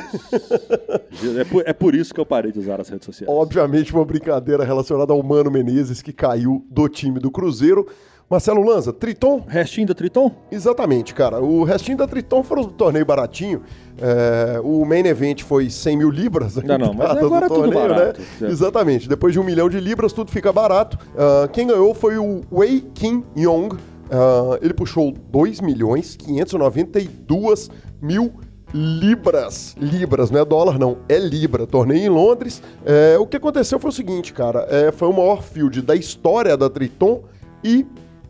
[1.39, 3.33] é, por, é, por, isso que eu parei de usar as redes sociais.
[3.33, 7.87] Obviamente, uma brincadeira relacionada ao Mano Menezes, que caiu do time do Cruzeiro.
[8.31, 9.43] Marcelo Lanza, Triton?
[9.49, 10.31] Restinho da Triton?
[10.53, 11.41] Exatamente, cara.
[11.41, 13.63] O restinho da Triton foi um torneio baratinho.
[13.97, 16.57] É, o main event foi 100 mil libras.
[16.57, 17.75] Não, não, mas agora é tudo né?
[17.75, 18.21] barato.
[18.39, 18.49] Né?
[18.51, 19.09] Exatamente.
[19.09, 20.99] Depois de um milhão de libras, tudo fica barato.
[21.15, 27.71] Uh, quem ganhou foi o Wei Kim Yong Uh, ele puxou 2 milhões 592
[28.01, 28.33] mil
[28.73, 29.75] libras.
[29.79, 30.99] Libras, não é dólar, não.
[31.09, 31.67] É libra.
[31.67, 32.63] Torneio em Londres.
[32.85, 34.67] É, o que aconteceu foi o seguinte, cara.
[34.71, 37.25] É, foi o maior field da história da Triton
[37.65, 37.87] e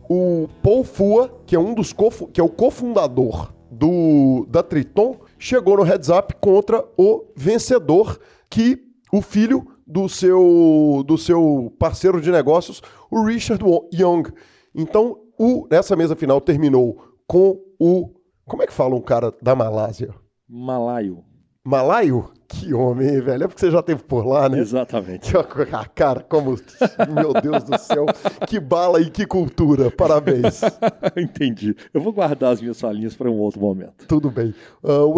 [0.09, 1.93] o Paul Fua, que é um dos
[2.33, 8.19] que é o cofundador do da Triton, chegou no heads up contra o vencedor,
[8.49, 8.81] que
[9.11, 12.81] o filho do seu do seu parceiro de negócios,
[13.11, 13.63] o Richard
[13.93, 14.23] Young.
[14.73, 18.13] Então, o, nessa mesa final terminou com o.
[18.45, 20.13] Como é que fala um cara da Malásia?
[20.47, 21.23] Malaio.
[21.63, 22.29] Malaio?
[22.49, 23.43] Que homem, velho.
[23.43, 24.59] É porque você já teve por lá, né?
[24.59, 25.31] Exatamente.
[25.71, 26.57] Ah, cara, como.
[27.13, 28.07] Meu Deus do céu.
[28.47, 29.91] Que bala e que cultura.
[29.91, 30.61] Parabéns.
[31.15, 31.75] Entendi.
[31.93, 34.07] Eu vou guardar as minhas falinhas para um outro momento.
[34.07, 34.53] Tudo bem.
[34.83, 35.13] Uh,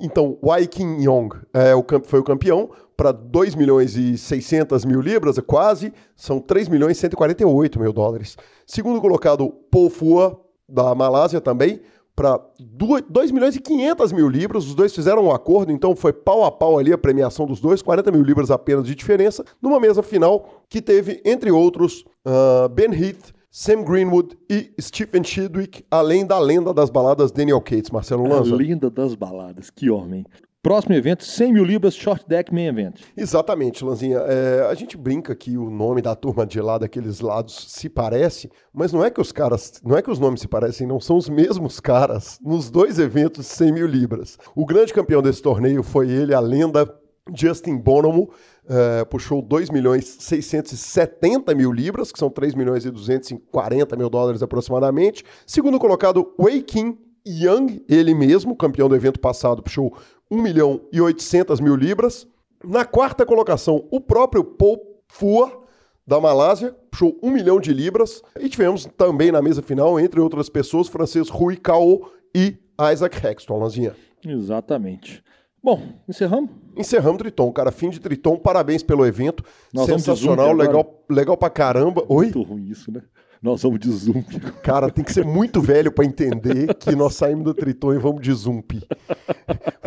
[0.00, 5.36] então, Waikin Yong é, o, foi o campeão para 2 milhões e 600 mil libras,
[5.36, 8.36] é quase, são 3 milhões e 148 mil dólares.
[8.64, 11.80] Segundo colocado, Paul Fua, da Malásia também,
[12.16, 14.66] para 2 milhões e 500 mil libras.
[14.66, 17.82] Os dois fizeram um acordo, então foi pau a pau ali a premiação dos dois,
[17.82, 22.90] 40 mil libras apenas de diferença, numa mesa final que teve, entre outros, uh, Ben
[22.90, 28.54] Heath, Sam Greenwood e Stephen Chidwick, além da lenda das baladas Daniel Cates, Marcelo Lanza.
[28.54, 30.24] A lenda das baladas, que homem.
[30.66, 33.00] Próximo evento, 100 mil libras, short deck main event.
[33.16, 34.18] Exatamente, Lanzinha.
[34.18, 38.50] É, a gente brinca que o nome da turma de lá, daqueles lados, se parece,
[38.74, 41.16] mas não é que os caras, não é que os nomes se parecem, não são
[41.16, 44.36] os mesmos caras nos dois eventos de 100 mil libras.
[44.56, 46.92] O grande campeão desse torneio foi ele, a lenda
[47.32, 48.28] Justin Bonomo,
[48.68, 54.42] é, puxou 2 milhões 670 mil libras, que são 3 milhões e 240 mil dólares
[54.42, 55.22] aproximadamente.
[55.46, 59.96] Segundo colocado, Wei Kim Young, ele mesmo, campeão do evento passado, puxou
[60.30, 62.26] 1 milhão e 800 mil libras.
[62.64, 65.62] Na quarta colocação, o próprio Paul Fua,
[66.06, 68.22] da Malásia, puxou 1 milhão de libras.
[68.40, 72.56] E tivemos também na mesa final, entre outras pessoas, o francês Rui Cao e
[72.92, 73.94] Isaac Hexton, Lanzinha.
[74.24, 75.22] Exatamente.
[75.62, 76.50] Bom, encerramos?
[76.76, 77.72] Encerramos Triton, cara.
[77.72, 79.42] Fim de Triton, parabéns pelo evento.
[79.72, 82.04] Nós Sensacional, legal, legal pra caramba.
[82.08, 82.26] Oi?
[82.26, 83.02] Muito ruim isso, né?
[83.42, 84.26] Nós vamos de Zump.
[84.62, 88.22] Cara, tem que ser muito velho para entender que nós saímos do Triton e vamos
[88.22, 88.72] de Zump.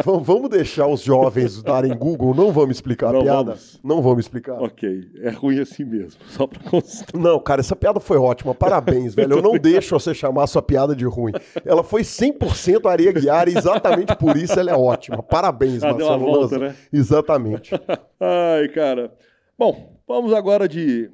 [0.04, 3.44] vamos deixar os jovens darem Google, não vamos explicar não, a piada.
[3.44, 3.80] Vamos.
[3.84, 4.62] Não vamos explicar.
[4.62, 7.20] Ok, é ruim assim mesmo, só pra constar.
[7.20, 9.38] Não, cara, essa piada foi ótima, parabéns, velho.
[9.38, 11.34] Eu não deixo você chamar a sua piada de ruim.
[11.66, 15.22] Ela foi 100% Areia Guiar e exatamente por isso ela é ótima.
[15.24, 16.76] Parabéns, ah, Marcelo volta, Né?
[16.92, 17.74] Exatamente.
[18.20, 19.12] Ai, cara.
[19.58, 21.10] Bom, vamos agora de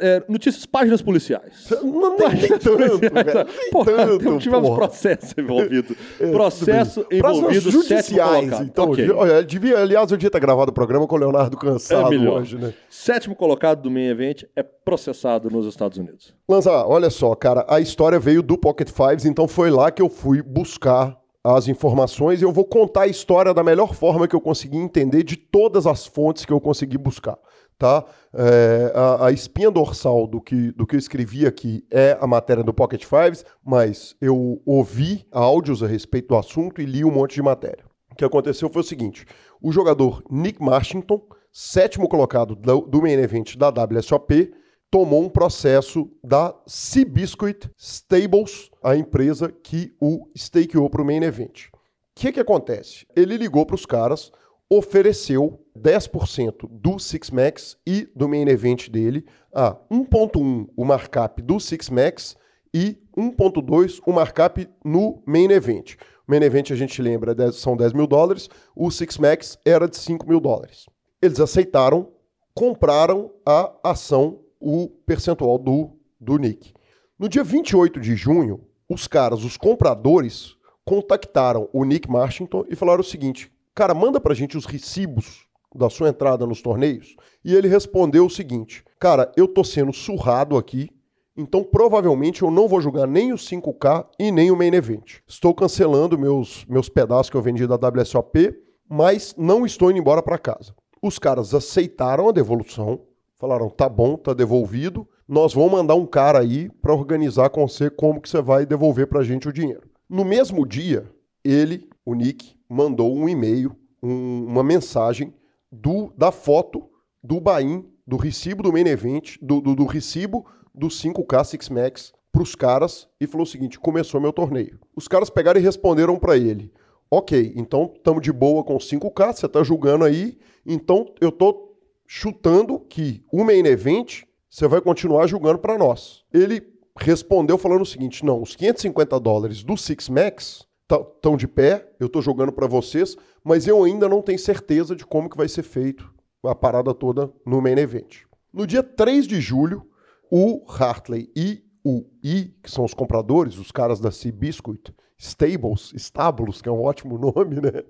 [0.00, 1.68] é, notícias, páginas policiais.
[1.82, 2.98] Não, nem, nem tanto, velho.
[2.98, 4.88] Nem Porra, tanto, tivemos porra.
[4.88, 5.96] processo envolvido.
[6.20, 8.90] É, processo envolvido, judiciais, então.
[8.90, 9.10] Ok.
[9.10, 12.56] Olha, devia, aliás, eu devia ter gravado o programa com o Leonardo cansado É hoje,
[12.58, 12.74] né?
[12.90, 16.34] Sétimo colocado do main event é processado nos Estados Unidos.
[16.48, 20.08] Lanza, olha só, cara, a história veio do Pocket Fives, então foi lá que eu
[20.08, 24.40] fui buscar as informações e eu vou contar a história da melhor forma que eu
[24.40, 27.38] consegui entender de todas as fontes que eu consegui buscar,
[27.78, 28.04] tá?
[28.34, 32.64] É, a, a espinha dorsal do que, do que eu escrevi aqui é a matéria
[32.64, 37.34] do Pocket Fives, mas eu ouvi áudios a respeito do assunto e li um monte
[37.34, 37.84] de matéria.
[38.10, 39.24] O que aconteceu foi o seguinte,
[39.62, 41.22] o jogador Nick Marshington,
[41.52, 44.52] sétimo colocado do, do main event da WSOP,
[44.90, 51.66] tomou um processo da Seabiscuit Stables, a empresa que o stakeou para o main event.
[51.66, 53.06] O que, que acontece?
[53.14, 54.32] Ele ligou para os caras,
[54.70, 59.24] ofereceu 10% do Six Max e do main event dele
[59.54, 62.36] a 1.1 o markup do Six Max
[62.74, 65.94] e 1.2 o markup no main event.
[66.26, 69.96] O main event a gente lembra são 10 mil dólares, o Six Max era de
[69.96, 70.86] 5 mil dólares.
[71.22, 72.12] Eles aceitaram,
[72.54, 76.74] compraram a ação, o percentual do, do Nick.
[77.18, 83.00] No dia 28 de junho, os caras, os compradores, contactaram o Nick Marshington e falaram
[83.00, 87.14] o seguinte: cara, manda pra gente os recibos da sua entrada nos torneios.
[87.44, 90.90] E ele respondeu o seguinte: cara, eu tô sendo surrado aqui,
[91.36, 95.18] então provavelmente eu não vou jogar nem o 5K e nem o Main Event.
[95.28, 98.52] Estou cancelando meus, meus pedaços que eu vendi da WSOP,
[98.90, 100.74] mas não estou indo embora para casa.
[101.00, 103.02] Os caras aceitaram a devolução,
[103.36, 105.08] falaram: tá bom, tá devolvido.
[105.28, 109.06] Nós vamos mandar um cara aí para organizar com você como que você vai devolver
[109.06, 109.88] pra gente o dinheiro.
[110.08, 111.08] No mesmo dia,
[111.44, 115.32] ele, o Nick, mandou um e-mail, um- uma mensagem
[115.70, 116.88] do, da foto
[117.22, 122.12] do Bain, do recibo do main event, do, do, do recibo do 5K Six Max
[122.32, 124.78] pros caras e falou o seguinte: começou meu torneio.
[124.94, 126.72] Os caras pegaram e responderam para ele:
[127.10, 131.74] Ok, então estamos de boa com 5K, você tá julgando aí, então eu tô
[132.06, 136.24] chutando que o main event você vai continuar julgando para nós.
[136.32, 136.62] Ele
[136.96, 142.06] respondeu falando o seguinte: não, os 550 dólares do Six Max estão de pé, eu
[142.06, 145.62] estou jogando para vocês, mas eu ainda não tenho certeza de como que vai ser
[145.62, 146.12] feito
[146.44, 148.22] a parada toda no main event.
[148.52, 149.86] No dia 3 de julho,
[150.30, 156.62] o Hartley e o I, que são os compradores, os caras da Seabiscuit Stables, Stables,
[156.62, 157.82] que é um ótimo nome, né?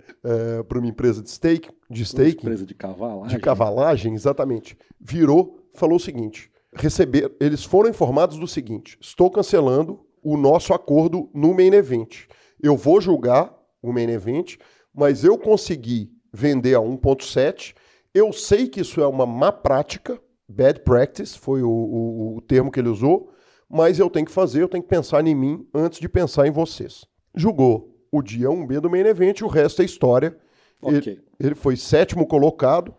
[0.66, 3.36] para uma empresa de stake, de staking Empresa de cavalagem.
[3.36, 10.00] de cavalagem, exatamente, virou, falou o seguinte: receber, eles foram informados do seguinte: estou cancelando
[10.22, 12.26] o nosso acordo no main event.
[12.62, 14.56] Eu vou julgar o main event,
[14.94, 17.74] mas eu consegui vender a 1.7.
[18.14, 22.70] Eu sei que isso é uma má prática, bad practice, foi o, o- o termo
[22.70, 23.30] que ele usou,
[23.68, 26.50] mas eu tenho que fazer, eu tenho que pensar em mim antes de pensar em
[26.50, 27.04] vocês.
[27.34, 30.36] Julgou o dia 1B do main event, o resto é história.
[30.80, 30.96] Ok.
[31.12, 32.94] Ele, ele foi sétimo colocado.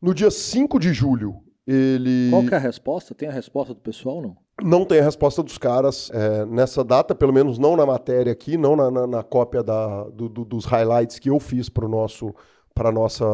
[0.00, 3.14] No dia 5 de julho, ele Qual que é a resposta?
[3.14, 4.36] Tem a resposta do pessoal ou não?
[4.60, 8.56] Não tem a resposta dos caras é, nessa data, pelo menos não na matéria aqui,
[8.56, 11.86] não na, na- na cópia da- do- do- dos highlights que eu fiz para
[12.88, 13.24] a nossa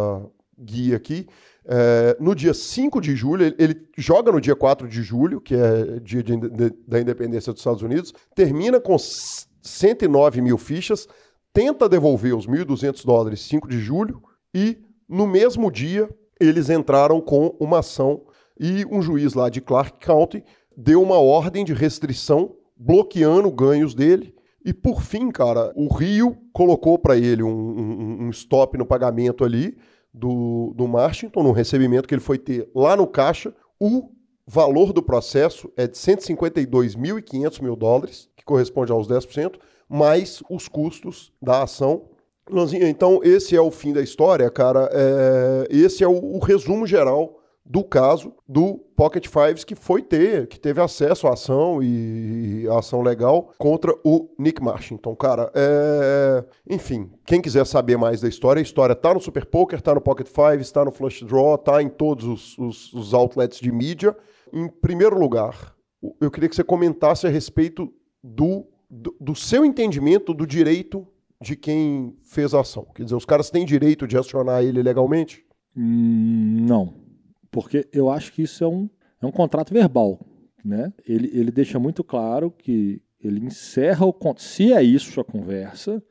[0.58, 1.26] guia aqui.
[1.70, 5.54] É, no dia 5 de julho, ele, ele joga no dia 4 de julho, que
[5.54, 11.06] é dia de de- da independência dos Estados Unidos, termina com s- 109 mil fichas,
[11.52, 14.22] tenta devolver os 1.200 dólares 5 de julho
[14.54, 16.08] e no mesmo dia
[16.40, 18.22] eles entraram com uma ação
[18.58, 20.42] e um juiz lá de Clark County
[20.80, 24.32] deu uma ordem de restrição bloqueando ganhos dele.
[24.64, 29.44] E por fim, cara, o Rio colocou para ele um, um- um stop no pagamento
[29.44, 29.76] ali
[30.14, 33.52] do, do Washington, no recebimento que ele foi ter lá no caixa.
[33.80, 34.10] O
[34.46, 39.54] valor do processo é de 152.500 mil dólares, que corresponde aos 10%,
[39.88, 42.02] mais os custos da ação.
[42.50, 44.88] Lanzinha, Então, esse é o fim da história, cara.
[44.92, 47.37] É, esse é o, o resumo geral
[47.70, 52.78] do caso do Pocket Fives que foi ter, que teve acesso à ação e, a
[52.78, 55.14] ação legal contra o Nick Marshington.
[55.14, 59.82] Cara, é, enfim, quem quiser saber mais da história, a história tá no Super Poker,
[59.82, 63.60] tá no Pocket Fives, tá no Flush Draw, tá em todos os, os- os outlets
[63.60, 64.16] de mídia.
[64.50, 65.74] Em primeiro lugar,
[66.22, 67.92] eu queria que você comentasse a respeito
[68.24, 71.06] do, do, do seu entendimento do direito
[71.38, 72.86] de quem fez a ação.
[72.94, 75.44] Quer dizer, os caras têm direito de acionar ele legalmente?
[75.76, 77.06] Hum, não.
[77.50, 78.88] Porque eu acho que isso é um,
[79.22, 80.20] é um contrato verbal.
[80.64, 80.92] Né?
[81.06, 86.02] Ele, ele deixa muito claro que ele encerra o Se é isso a conversa,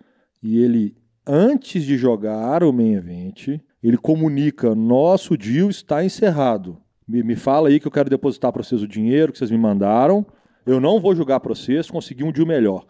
[0.42, 6.82] e ele, antes de jogar o main event, ele comunica: nosso deal está encerrado.
[7.08, 9.58] Me, me fala aí que eu quero depositar para vocês o dinheiro que vocês me
[9.58, 10.26] mandaram.
[10.66, 12.86] Eu não vou julgar para vocês, consegui um deal melhor.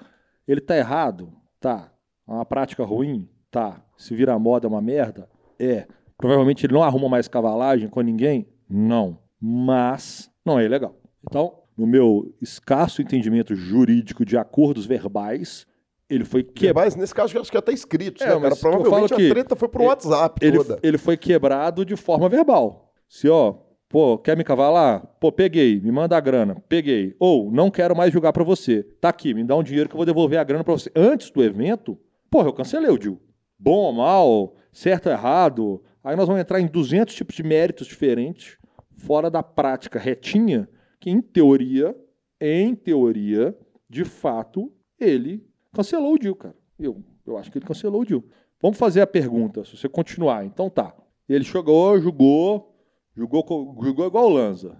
[0.47, 1.31] Ele tá errado?
[1.59, 1.91] Tá.
[2.27, 3.29] É uma prática ruim?
[3.51, 3.83] Tá.
[3.95, 5.29] Se vira moda é uma merda?
[5.59, 5.87] É.
[6.17, 8.47] Provavelmente ele não arruma mais cavalagem com ninguém?
[8.69, 9.19] Não.
[9.39, 10.95] Mas não é ilegal.
[11.27, 15.67] Então, no meu escasso entendimento jurídico de acordos verbais,
[16.09, 16.85] ele foi quebrado.
[16.85, 18.53] Mas nesse caso, acho que até escrito, É, né, cara?
[18.53, 20.79] eu Provavelmente a treta foi pro ele- WhatsApp Ele, toda.
[20.81, 22.93] ele foi quebrado de forma verbal.
[23.07, 23.53] Se, ó,
[23.87, 25.05] pô, quer me cavalar?
[25.19, 26.55] Pô, peguei, me manda a grana.
[26.67, 27.15] Peguei.
[27.19, 28.81] Ou, não quero mais jogar pra você.
[28.99, 30.89] Tá aqui, me dá um dinheiro que eu vou devolver a grana pra você.
[30.95, 31.97] Antes do evento,
[32.31, 33.17] porra, eu cancelei o deal.
[33.59, 35.81] Bom ou mal, certo ou errado.
[36.07, 38.57] Aí nós vamos entrar em 200 tipos de méritos diferentes,
[38.95, 40.69] fora da prática retinha,
[41.01, 41.93] que em teoria,
[42.39, 43.53] em teoria,
[43.89, 46.55] de fato, ele cancelou o deal, cara.
[46.79, 48.23] Eu, eu acho que ele cancelou o deal.
[48.61, 50.45] Vamos fazer a pergunta, se você continuar.
[50.45, 50.95] Então tá.
[51.27, 52.73] Ele chegou, jogou,
[53.13, 53.41] jogou,
[54.07, 54.77] igual o Lanza.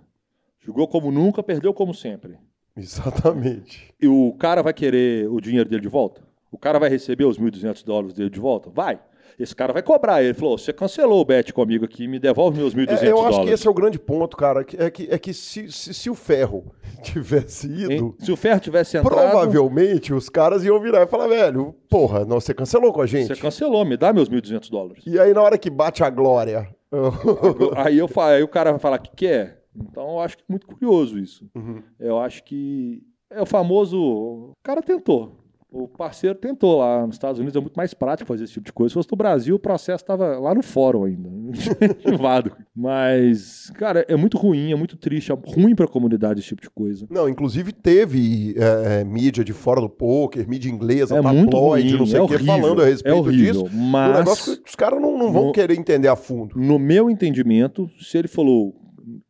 [0.62, 2.40] Jogou como nunca, perdeu como sempre.
[2.74, 3.94] Exatamente.
[4.02, 6.26] E o cara vai querer o dinheiro dele de volta?
[6.50, 8.70] O cara vai receber os 1.200 dólares dele de volta?
[8.70, 8.98] Vai.
[9.40, 10.24] Esse cara vai cobrar.
[10.24, 13.38] Ele falou: você cancelou o bet comigo aqui, me devolve meus 1.200 É, eu dólares.
[13.38, 14.62] acho que esse é o grande ponto, cara.
[14.78, 16.66] É que, é que se, se, se o ferro
[17.04, 17.98] tivesse Hein?
[17.98, 22.26] ido, Se o Ferro tivesse entrado, provavelmente os caras iam virar e falar, velho, porra,
[22.26, 23.28] não, você cancelou com a gente.
[23.28, 25.04] você cancelou, me dá meus 1.200 dólares.
[25.06, 26.68] E aí, na hora que bate a glória.
[27.76, 29.58] aí, eu, aí o cara vai falar: o que, que é?
[29.76, 31.46] Então eu acho que é muito curioso isso.
[31.54, 31.84] Uhum.
[32.00, 34.00] Eu acho que é o famoso.
[34.02, 35.38] O cara tentou.
[35.80, 38.74] O parceiro tentou lá nos Estados Unidos, é muito mais prático fazer esse tipo de
[38.74, 38.90] coisa.
[38.90, 41.30] Se fosse no Brasil, o processo estava lá no fórum ainda,
[41.88, 42.52] arquivado.
[42.76, 46.62] Mas, cara, é muito ruim, é muito triste, é ruim para a comunidade esse tipo
[46.64, 47.06] de coisa.
[47.12, 52.00] Não, inclusive teve é, é, mídia de fora do poker, mídia inglesa, É tabloide, ruim,
[52.00, 53.76] não sei é o que, falando a é respeito horrível, disso.
[53.78, 56.58] Um mas- negócio que os caras não, não vão No- querer entender a fundo.
[56.60, 58.74] No meu entendimento, se ele falou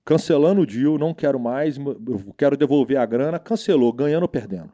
[0.06, 1.78] cancelando o deal, não quero mais,
[2.38, 4.70] quero devolver a grana, cancelou, ganhando ou perdendo.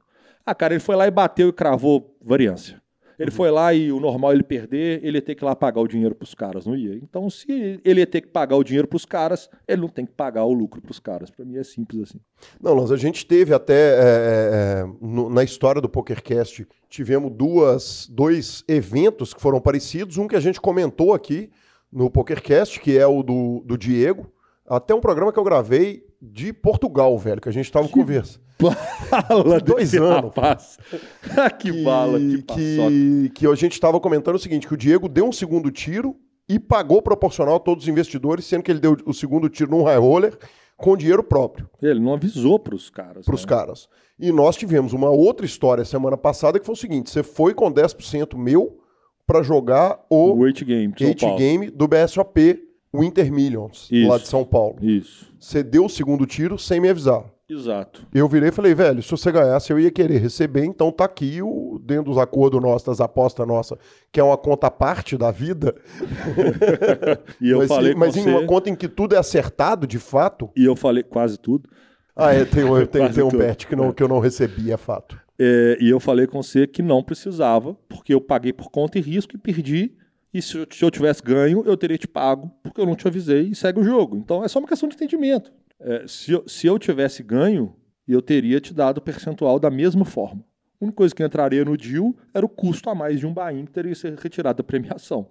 [0.45, 2.81] Ah, cara, ele foi lá e bateu e cravou variância.
[3.19, 5.55] Ele foi lá e o normal é ele perder, ele ia ter que ir lá
[5.55, 6.95] pagar o dinheiro pros caras, não ia.
[6.95, 10.11] Então, se ele ia ter que pagar o dinheiro pros caras, ele não tem que
[10.11, 11.29] pagar o lucro pros caras.
[11.29, 12.19] Pra mim é simples assim.
[12.59, 18.07] Não, nós a gente teve até é, é, no- na história do PokerCast, tivemos duas,
[18.11, 20.17] dois eventos que foram parecidos.
[20.17, 21.51] Um que a gente comentou aqui
[21.91, 24.25] no PokerCast, que é o do, do Diego.
[24.67, 28.41] Até um programa que eu gravei de Portugal, velho, que a gente tava conversando.
[28.69, 30.25] Bala Dois anos.
[30.25, 30.77] rapaz.
[31.37, 32.59] Ah, que, bala, que paçoca.
[32.89, 36.15] que, que a gente estava comentando o seguinte, que o Diego deu um segundo tiro
[36.47, 39.83] e pagou proporcional a todos os investidores, sendo que ele deu o segundo tiro num
[39.83, 40.37] high roller
[40.77, 43.25] com dinheiro próprio Ele não avisou pros caras.
[43.25, 43.47] para os né?
[43.49, 43.87] caras.
[44.19, 47.71] E nós tivemos uma outra história semana passada que foi o seguinte, você foi com
[47.71, 48.79] 10% meu
[49.25, 50.93] para jogar O o Eight Game.
[51.37, 52.59] Game do BSOP,
[52.91, 54.09] o Inter Millions, Isso.
[54.09, 54.75] lá de São Paulo.
[54.81, 57.23] Isso, Você deu o segundo tiro sem me avisar.
[57.49, 58.05] Exato.
[58.13, 61.41] Eu virei e falei, velho, se você ganhasse, eu ia querer receber, então tá aqui
[61.41, 63.77] o, dentro dos acordos nossos, das apostas nossas,
[64.11, 65.75] que é uma conta parte da vida.
[67.41, 69.85] E eu mas falei em, mas em você, uma conta em que tudo é acertado,
[69.87, 70.49] de fato.
[70.55, 71.69] e eu falei quase tudo.
[72.15, 74.71] Ah, é, tem, um- tem, Quase tem um bet que, não, que eu não recebi,
[74.71, 75.19] é fato.
[75.39, 79.01] É, e eu falei com você que não precisava, porque eu paguei por conta e
[79.01, 79.91] risco e perdi.
[80.31, 83.07] E se eu, se eu tivesse ganho, eu teria te pago, porque eu não te
[83.07, 84.15] avisei e segue o jogo.
[84.17, 85.51] Então é só uma questão de entendimento.
[85.83, 87.75] É, se, eu, se eu tivesse ganho,
[88.07, 90.43] eu teria te dado o percentual da mesma forma.
[90.79, 93.65] A única coisa que entraria no deal era o custo a mais de um buy-in
[93.65, 95.29] que teria que ser retirado da premiação.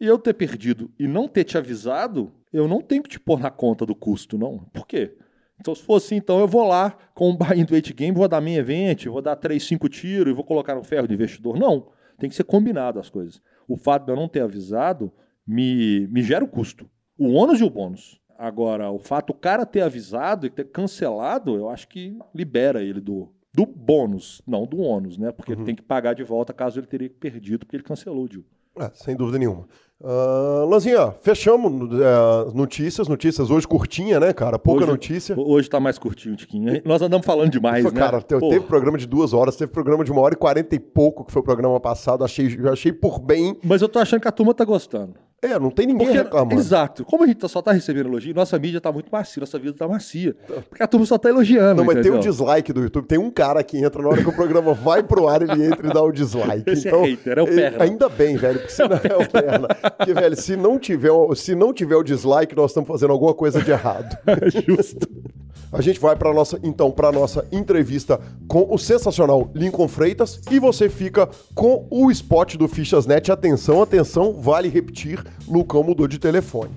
[0.00, 3.38] E eu ter perdido e não ter te avisado, eu não tenho que te pôr
[3.38, 4.58] na conta do custo, não.
[4.72, 5.16] Por quê?
[5.60, 8.26] Então, se for assim, então eu vou lá com o buy-in do 8 game, vou
[8.26, 11.58] dar minha event, vou dar 3, 5 tiros e vou colocar no ferro do investidor.
[11.58, 11.88] Não.
[12.18, 13.40] Tem que ser combinado as coisas.
[13.68, 15.12] O fato de eu não ter avisado
[15.46, 16.88] me, me gera o custo.
[17.18, 18.18] O ônus e o bônus.
[18.42, 22.98] Agora, o fato do cara ter avisado e ter cancelado, eu acho que libera ele
[22.98, 25.30] do, do bônus, não do ônus, né?
[25.30, 28.28] Porque ele tem que pagar de volta caso ele teria perdido, porque ele cancelou o
[28.28, 28.42] deal.
[28.78, 29.66] É, sem dúvida nenhuma.
[30.02, 34.58] Ah, Lanzinha, fechamos é, notícias, notícias hoje curtinha, né, cara?
[34.58, 35.38] Pouca Hoje- notícia.
[35.38, 36.80] Hoje tá mais curtinho, Tiquinho.
[36.86, 37.90] Nós andamos falando demais, né?
[37.90, 40.74] cara, te- Pô, teve programa de duas horas, teve programa de uma hora e quarenta
[40.74, 42.24] e pouco, que foi o programa passado.
[42.24, 43.58] Achei, eu achei por bem.
[43.62, 45.16] Mas eu tô achando que a turma tá gostando.
[45.42, 46.60] É, não tem ninguém Porque, reclamando.
[46.60, 47.02] exato.
[47.02, 49.88] Como a gente só tá recebendo elogio, nossa mídia tá muito macia, nossa vida tá
[49.88, 50.36] macia.
[50.68, 52.18] Porque a turma só tá elogiando, Não, mas tem entendeu?
[52.18, 53.06] um dislike do YouTube.
[53.06, 55.88] Tem um cara que entra na hora que o programa vai pro ar, ele entra
[55.88, 56.64] e dá o dislike.
[56.70, 57.84] Esse é então, hater, é o perna.
[57.84, 59.68] Ainda bem, velho, porque se não é o perna.
[59.96, 63.62] Porque, velho, se não, tiver, se não tiver o dislike, nós estamos fazendo alguma coisa
[63.62, 64.18] de errado.
[64.66, 65.08] Justo.
[65.72, 70.58] A gente vai para nossa, então, para nossa entrevista com o sensacional Lincoln Freitas e
[70.58, 73.30] você fica com o spot do Fichasnet.
[73.30, 76.72] Atenção, atenção, vale repetir, Lucão mudou de telefone.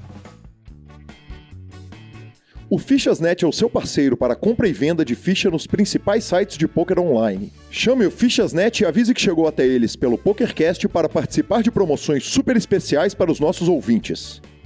[2.69, 6.57] O Fichasnet é o seu parceiro para compra e venda de ficha nos principais sites
[6.57, 7.51] de poker online.
[7.69, 12.25] Chame o Fichasnet e avise que chegou até eles pelo PokerCast para participar de promoções
[12.25, 14.41] super especiais para os nossos ouvintes.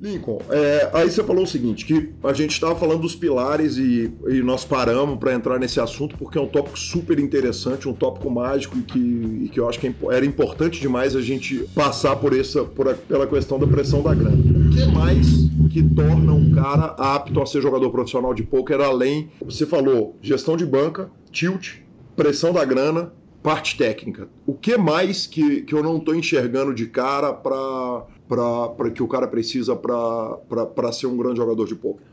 [0.00, 4.10] Lincoln, é, aí você falou o seguinte, que a gente estava falando dos pilares e,
[4.28, 8.30] e nós paramos para entrar nesse assunto porque é um tópico super interessante, um tópico
[8.30, 12.16] mágico e que, e que eu acho que é era importante demais a gente passar
[12.16, 14.36] por essa, por a, pela questão da pressão da grana.
[14.36, 15.26] O que mais
[15.70, 20.56] que torna um cara apto a ser jogador profissional de poker além, você falou, gestão
[20.56, 21.80] de banca, tilt,
[22.16, 24.28] pressão da grana, parte técnica.
[24.46, 29.26] O que mais que, que eu não estou enxergando de cara para que o cara
[29.26, 32.06] precisa para ser um grande jogador de poker?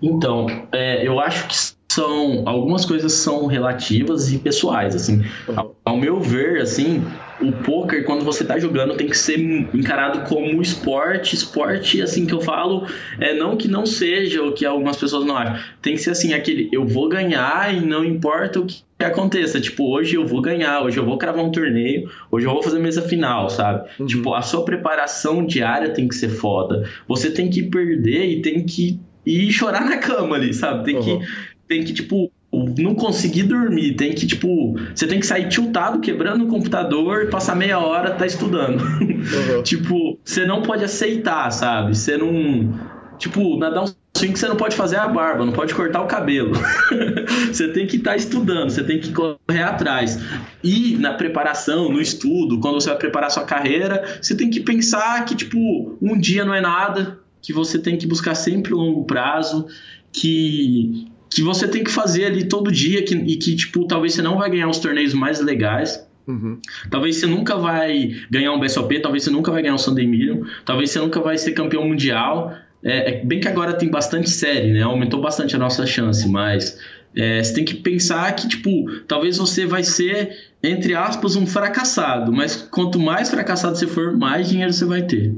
[0.00, 1.56] Então, é, eu acho que
[1.92, 5.24] são algumas coisas são relativas e pessoais, assim.
[5.48, 5.58] Uhum.
[5.58, 7.04] Ao, ao, meu ver, assim,
[7.40, 9.38] o poker quando você tá jogando tem que ser
[9.74, 12.86] encarado como esporte, esporte assim que eu falo,
[13.20, 15.58] é não que não seja o que algumas pessoas não acham.
[15.80, 19.84] Tem que ser assim aquele eu vou ganhar e não importa o que aconteça, tipo,
[19.84, 23.02] hoje eu vou ganhar, hoje eu vou cravar um torneio, hoje eu vou fazer mesa
[23.02, 23.88] final, sabe?
[23.98, 24.06] Uhum.
[24.06, 26.88] Tipo, a sua preparação diária tem que ser foda.
[27.06, 30.84] Você tem que perder e tem que ir chorar na cama ali, sabe?
[30.84, 31.20] Tem uhum.
[31.20, 31.26] que
[31.68, 32.27] tem que tipo
[32.76, 37.54] não conseguir dormir, tem que, tipo, você tem que sair tiltado, quebrando o computador, passar
[37.56, 38.80] meia hora tá estudando.
[38.82, 39.62] Uhum.
[39.64, 41.96] tipo, você não pode aceitar, sabe?
[41.96, 42.98] Você não.
[43.18, 46.06] Tipo, nadar um swing que você não pode fazer a barba, não pode cortar o
[46.06, 46.52] cabelo.
[47.50, 50.20] você tem que estar tá estudando, você tem que correr atrás.
[50.62, 55.24] E na preparação, no estudo, quando você vai preparar sua carreira, você tem que pensar
[55.24, 59.04] que, tipo, um dia não é nada, que você tem que buscar sempre o longo
[59.04, 59.66] prazo,
[60.12, 64.22] que que você tem que fazer ali todo dia que, e que, tipo, talvez você
[64.22, 66.06] não vai ganhar os torneios mais legais.
[66.26, 66.58] Uhum.
[66.90, 70.44] Talvez você nunca vai ganhar um BSOP, talvez você nunca vai ganhar um Sunday Million,
[70.64, 72.54] talvez você nunca vai ser campeão mundial.
[72.84, 74.82] É, é, bem que agora tem bastante série, né?
[74.82, 76.78] Aumentou bastante a nossa chance, mas
[77.16, 82.32] é, você tem que pensar que, tipo, talvez você vai ser, entre aspas, um fracassado,
[82.32, 85.34] mas quanto mais fracassado você for, mais dinheiro você vai ter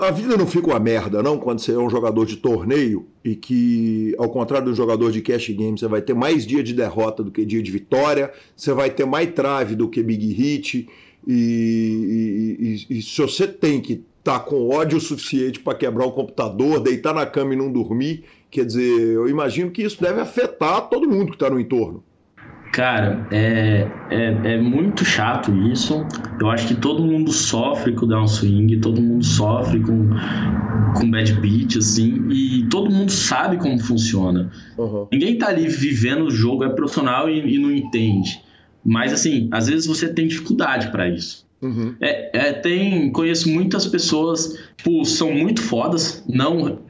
[0.00, 3.34] a vida não fica uma merda, não, quando você é um jogador de torneio e
[3.34, 7.24] que, ao contrário do jogador de cash game, você vai ter mais dia de derrota
[7.24, 10.88] do que dia de vitória, você vai ter mais trave do que big hit,
[11.26, 16.12] e, e, e se você tem que estar tá com ódio suficiente para quebrar o
[16.12, 20.88] computador, deitar na cama e não dormir, quer dizer, eu imagino que isso deve afetar
[20.88, 22.04] todo mundo que está no entorno.
[22.74, 26.04] Cara, é, é, é, muito chato isso.
[26.40, 30.10] Eu acho que todo mundo sofre com downswing, todo mundo sofre com,
[30.96, 34.50] com bad beat, assim, e todo mundo sabe como funciona.
[34.76, 35.06] Uhum.
[35.12, 38.42] Ninguém tá ali vivendo o jogo, é profissional e, e, não entende.
[38.84, 41.46] Mas, assim, às vezes você tem dificuldade para isso.
[41.62, 41.94] Uhum.
[42.00, 46.80] É, é, tem, conheço muitas pessoas, tipo, são muito fodas, não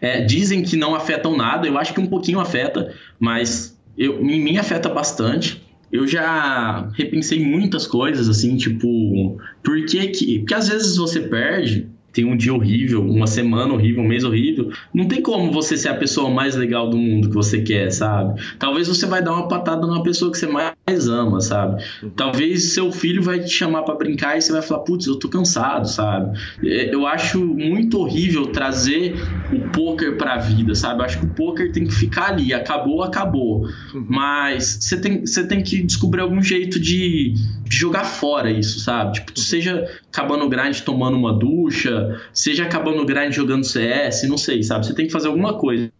[0.00, 4.40] é, dizem que não afetam nada, eu acho que um pouquinho afeta, mas eu, em
[4.40, 5.62] mim afeta bastante.
[5.90, 10.38] Eu já repensei muitas coisas, assim, tipo, por que que.
[10.38, 14.70] Porque às vezes você perde tem um dia horrível, uma semana horrível, um mês horrível,
[14.92, 18.40] não tem como você ser a pessoa mais legal do mundo que você quer, sabe?
[18.58, 21.82] Talvez você vai dar uma patada numa pessoa que você mais ama, sabe?
[22.16, 25.28] Talvez seu filho vai te chamar para brincar e você vai falar, putz, eu tô
[25.28, 26.38] cansado, sabe?
[26.62, 29.14] É, eu acho muito horrível trazer
[29.52, 31.00] o poker pra vida, sabe?
[31.00, 33.66] Eu acho que o poker tem que ficar ali, acabou, acabou.
[33.94, 34.06] Uhum.
[34.08, 37.34] Mas você tem, você tem que descobrir algum jeito de,
[37.72, 39.14] de jogar fora isso, sabe?
[39.14, 44.36] Tipo, seja acabando o grind tomando uma ducha, seja acabando o grind jogando CS, não
[44.36, 44.84] sei, sabe?
[44.84, 45.90] Você tem que fazer alguma coisa.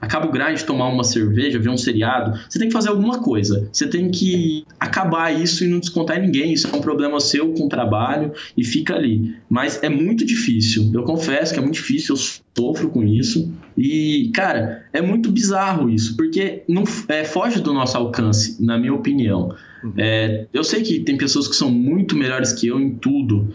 [0.00, 2.36] Acaba o grind, tomar uma cerveja, ver um seriado.
[2.48, 3.68] Você tem que fazer alguma coisa.
[3.72, 6.52] Você tem que acabar isso e não descontar em ninguém.
[6.52, 9.36] Isso é um problema seu com o trabalho e fica ali.
[9.48, 10.90] Mas é muito difícil.
[10.92, 12.16] Eu confesso que é muito difícil.
[12.16, 13.52] Eu sofro com isso.
[13.76, 18.94] E, cara, é muito bizarro isso, porque não é, foge do nosso alcance, na minha
[18.94, 19.54] opinião.
[19.82, 19.94] Uhum.
[19.96, 23.52] É, eu sei que tem pessoas que são muito melhores que eu em tudo,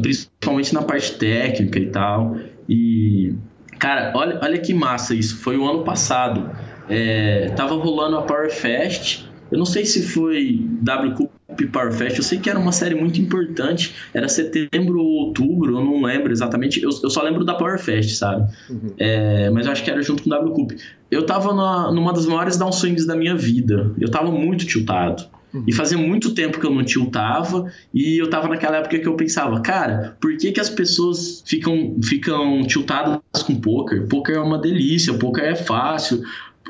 [0.00, 2.36] principalmente na parte técnica e tal.
[2.68, 3.34] E,
[3.78, 5.36] cara, olha, olha que massa isso.
[5.36, 6.50] Foi o ano passado.
[6.88, 9.27] É, tava rolando a Power Fest.
[9.50, 12.94] Eu não sei se foi WCUP Cup Power Fest, eu sei que era uma série
[12.94, 17.54] muito importante, era setembro ou outubro, eu não lembro exatamente, eu, eu só lembro da
[17.54, 18.50] Power Fest, sabe?
[18.70, 18.92] Uhum.
[18.98, 20.72] É, mas eu acho que era junto com o W Cup.
[21.10, 25.24] Eu tava na, numa das maiores downswings da minha vida, eu tava muito tiltado.
[25.52, 25.64] Uhum.
[25.66, 29.14] E fazia muito tempo que eu não tiltava, e eu tava naquela época que eu
[29.14, 34.06] pensava, cara, por que, que as pessoas ficam, ficam tiltadas com poker?
[34.08, 36.22] Poker é uma delícia, poker é fácil.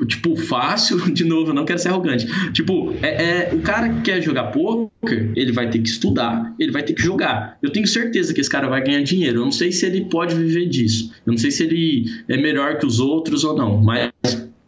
[0.05, 2.27] Tipo, fácil, de novo, não quero ser arrogante.
[2.51, 6.71] Tipo, é, é, o cara que quer jogar poker, ele vai ter que estudar, ele
[6.71, 7.57] vai ter que jogar.
[7.61, 9.39] Eu tenho certeza que esse cara vai ganhar dinheiro.
[9.39, 11.11] Eu não sei se ele pode viver disso.
[11.25, 14.09] Eu não sei se ele é melhor que os outros ou não, mas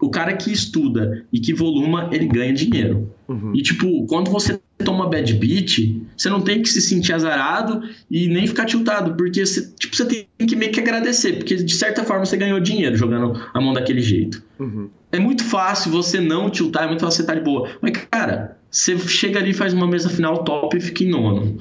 [0.02, 3.14] o cara que estuda e que voluma, ele ganha dinheiro.
[3.28, 3.54] Uhum.
[3.56, 8.28] E, tipo, quando você toma bad beat, você não tem que se sentir azarado e
[8.28, 12.04] nem ficar tiltado, porque você, tipo, você tem que meio que agradecer, porque de certa
[12.04, 14.42] forma você ganhou dinheiro jogando a mão daquele jeito.
[14.60, 14.90] Uhum.
[15.12, 17.70] É muito fácil você não tiltar, é muito fácil você estar de boa.
[17.80, 21.58] Mas, cara, você chega ali, faz uma mesa final top e fica em nono.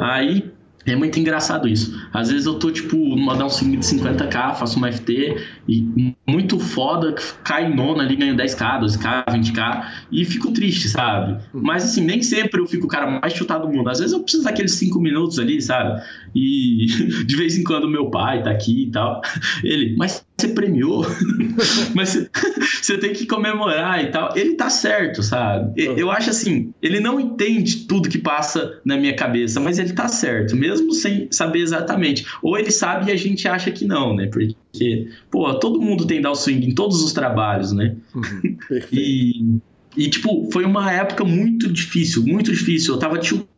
[0.00, 0.50] Aí
[0.86, 1.98] é muito engraçado isso.
[2.12, 5.36] Às vezes eu tô, tipo, numa downstream de 50k, faço uma FT
[5.68, 11.42] e muito foda, cai nona ali, ganho 10k, 12k, 20k e fico triste, sabe?
[11.52, 13.88] Mas assim, nem sempre eu fico o cara mais chutado do mundo.
[13.88, 16.02] Às vezes eu preciso daqueles 5 minutos ali, sabe?
[16.34, 16.86] E
[17.24, 19.22] de vez em quando meu pai tá aqui e tal.
[19.62, 21.06] Ele, mas você premiou,
[21.94, 22.28] mas
[22.80, 24.36] você tem que comemorar e tal.
[24.36, 25.72] Ele tá certo, sabe?
[25.76, 30.08] Eu acho assim, ele não entende tudo que passa na minha cabeça, mas ele tá
[30.08, 32.26] certo, mesmo sem saber exatamente.
[32.42, 34.26] Ou ele sabe e a gente acha que não, né?
[34.26, 37.96] Porque, pô, todo mundo tem dar swing em todos os trabalhos, né?
[38.14, 38.56] Uhum,
[38.92, 39.58] e,
[39.96, 42.94] e, tipo, foi uma época muito difícil, muito difícil.
[42.94, 43.53] Eu tava tiltado.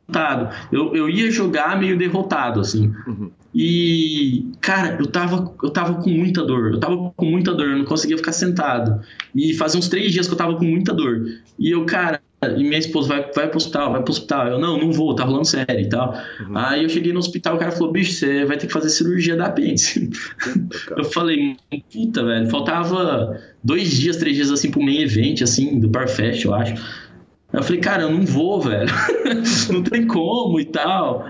[0.70, 2.92] Eu, eu ia jogar meio derrotado, assim.
[3.06, 3.30] Uhum.
[3.54, 6.74] E, cara, eu tava, eu tava com muita dor.
[6.74, 9.00] Eu tava com muita dor, eu não conseguia ficar sentado.
[9.34, 11.26] E fazia uns três dias que eu tava com muita dor.
[11.58, 12.20] E eu, cara,
[12.54, 14.48] e minha esposa vai, vai pro hospital, vai pro hospital.
[14.48, 16.14] Eu, não, não vou, tá rolando sério e tal.
[16.40, 16.56] Uhum.
[16.56, 19.36] Aí eu cheguei no hospital, o cara falou, bicho, você vai ter que fazer cirurgia
[19.36, 20.10] da apêndice.
[20.94, 21.56] eu falei,
[21.90, 26.54] puta, velho, faltava dois dias, três dias assim pro main event, assim, do Parfest, eu
[26.54, 26.74] acho.
[27.56, 28.90] Eu falei, cara, eu não vou, velho.
[29.72, 31.26] não tem como e tal.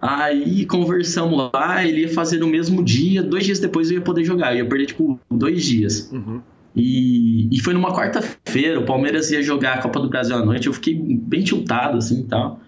[0.00, 4.22] Aí conversamos lá, ele ia fazer no mesmo dia, dois dias depois eu ia poder
[4.22, 4.52] jogar.
[4.52, 6.10] Eu ia perder, tipo, dois dias.
[6.12, 6.42] Uhum.
[6.76, 10.66] E, e foi numa quarta-feira, o Palmeiras ia jogar a Copa do Brasil à noite,
[10.66, 12.60] eu fiquei bem tiltado, assim, e tal.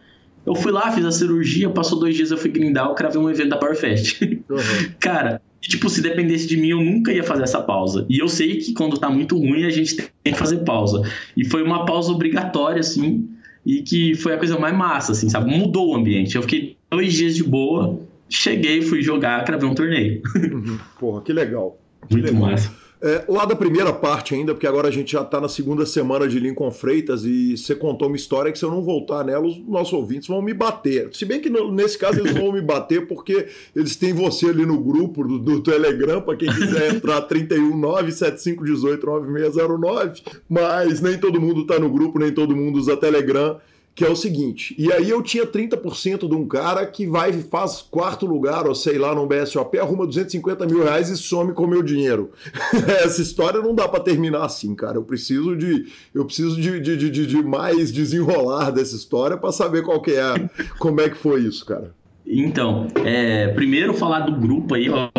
[0.44, 3.30] Eu fui lá, fiz a cirurgia, passou dois dias, eu fui grindar, eu cravei um
[3.30, 4.22] evento da Powerfest.
[4.22, 4.56] Uhum.
[4.98, 8.06] Cara, tipo, se dependesse de mim, eu nunca ia fazer essa pausa.
[8.08, 11.02] E eu sei que quando tá muito ruim, a gente tem que fazer pausa.
[11.36, 13.28] E foi uma pausa obrigatória, assim,
[13.64, 15.56] e que foi a coisa mais massa, assim, sabe?
[15.56, 16.36] Mudou o ambiente.
[16.36, 20.20] Eu fiquei dois dias de boa, cheguei, fui jogar, cravei um torneio.
[20.34, 20.78] Uhum.
[20.98, 21.78] Porra, que legal.
[22.08, 22.50] Que Muito legal.
[22.50, 22.81] massa.
[23.04, 26.28] É, lá da primeira parte ainda, porque agora a gente já está na segunda semana
[26.28, 29.58] de Lincoln Freitas e você contou uma história que se eu não voltar nela, os
[29.66, 31.08] nossos ouvintes vão me bater.
[31.12, 34.78] Se bem que nesse caso eles vão me bater porque eles têm você ali no
[34.78, 41.90] grupo do, do Telegram, para quem quiser entrar, 31975189609, mas nem todo mundo está no
[41.90, 43.58] grupo, nem todo mundo usa Telegram
[43.94, 47.82] que é o seguinte, e aí eu tinha 30% de um cara que vai faz
[47.82, 51.68] quarto lugar, ou sei lá, no BSOP, arruma 250 mil reais e some com o
[51.68, 52.30] meu dinheiro.
[53.04, 54.96] Essa história não dá para terminar assim, cara.
[54.96, 59.82] Eu preciso de eu preciso de, de, de, de mais desenrolar dessa história para saber
[59.82, 61.92] qual que é, como é que foi isso, cara.
[62.26, 65.10] Então, é, primeiro falar do grupo aí, ó,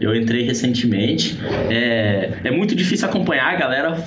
[0.00, 1.38] eu entrei recentemente.
[1.68, 4.04] É, é muito difícil acompanhar, a galera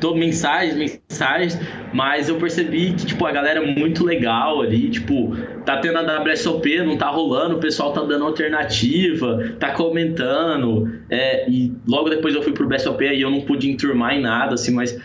[0.00, 1.58] tô mensagens, mensagens,
[1.92, 6.22] mas eu percebi que, tipo, a galera é muito legal ali, tipo, tá tendo a
[6.22, 12.34] WSOP, não tá rolando, o pessoal tá dando alternativa, tá comentando, é, e logo depois
[12.34, 14.98] eu fui pro BSOP e eu não pude enturmar em nada, assim, mas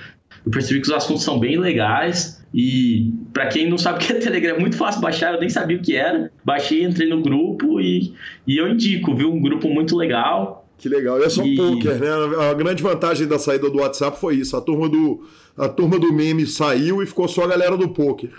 [0.46, 4.14] eu percebi que os assuntos são bem legais e para quem não sabe o que
[4.14, 6.32] é Telegram, é muito fácil baixar, eu nem sabia o que era.
[6.44, 8.14] Baixei, entrei no grupo e,
[8.48, 9.32] e eu indico, viu?
[9.32, 10.59] Um grupo muito legal.
[10.80, 11.20] Que legal.
[11.20, 11.56] E é só e...
[11.56, 12.08] poker, né?
[12.50, 14.56] A grande vantagem da saída do WhatsApp foi isso.
[14.56, 18.32] A turma do, a turma do meme saiu e ficou só a galera do poker.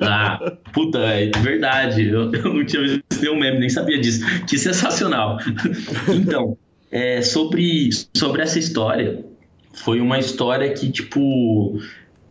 [0.00, 2.08] Ah, puta, é verdade.
[2.08, 4.24] Eu, eu não tinha visto nenhum meme, nem sabia disso.
[4.44, 5.38] Que sensacional.
[6.12, 6.58] Então,
[6.90, 9.24] é, sobre, sobre essa história,
[9.72, 11.80] foi uma história que, tipo,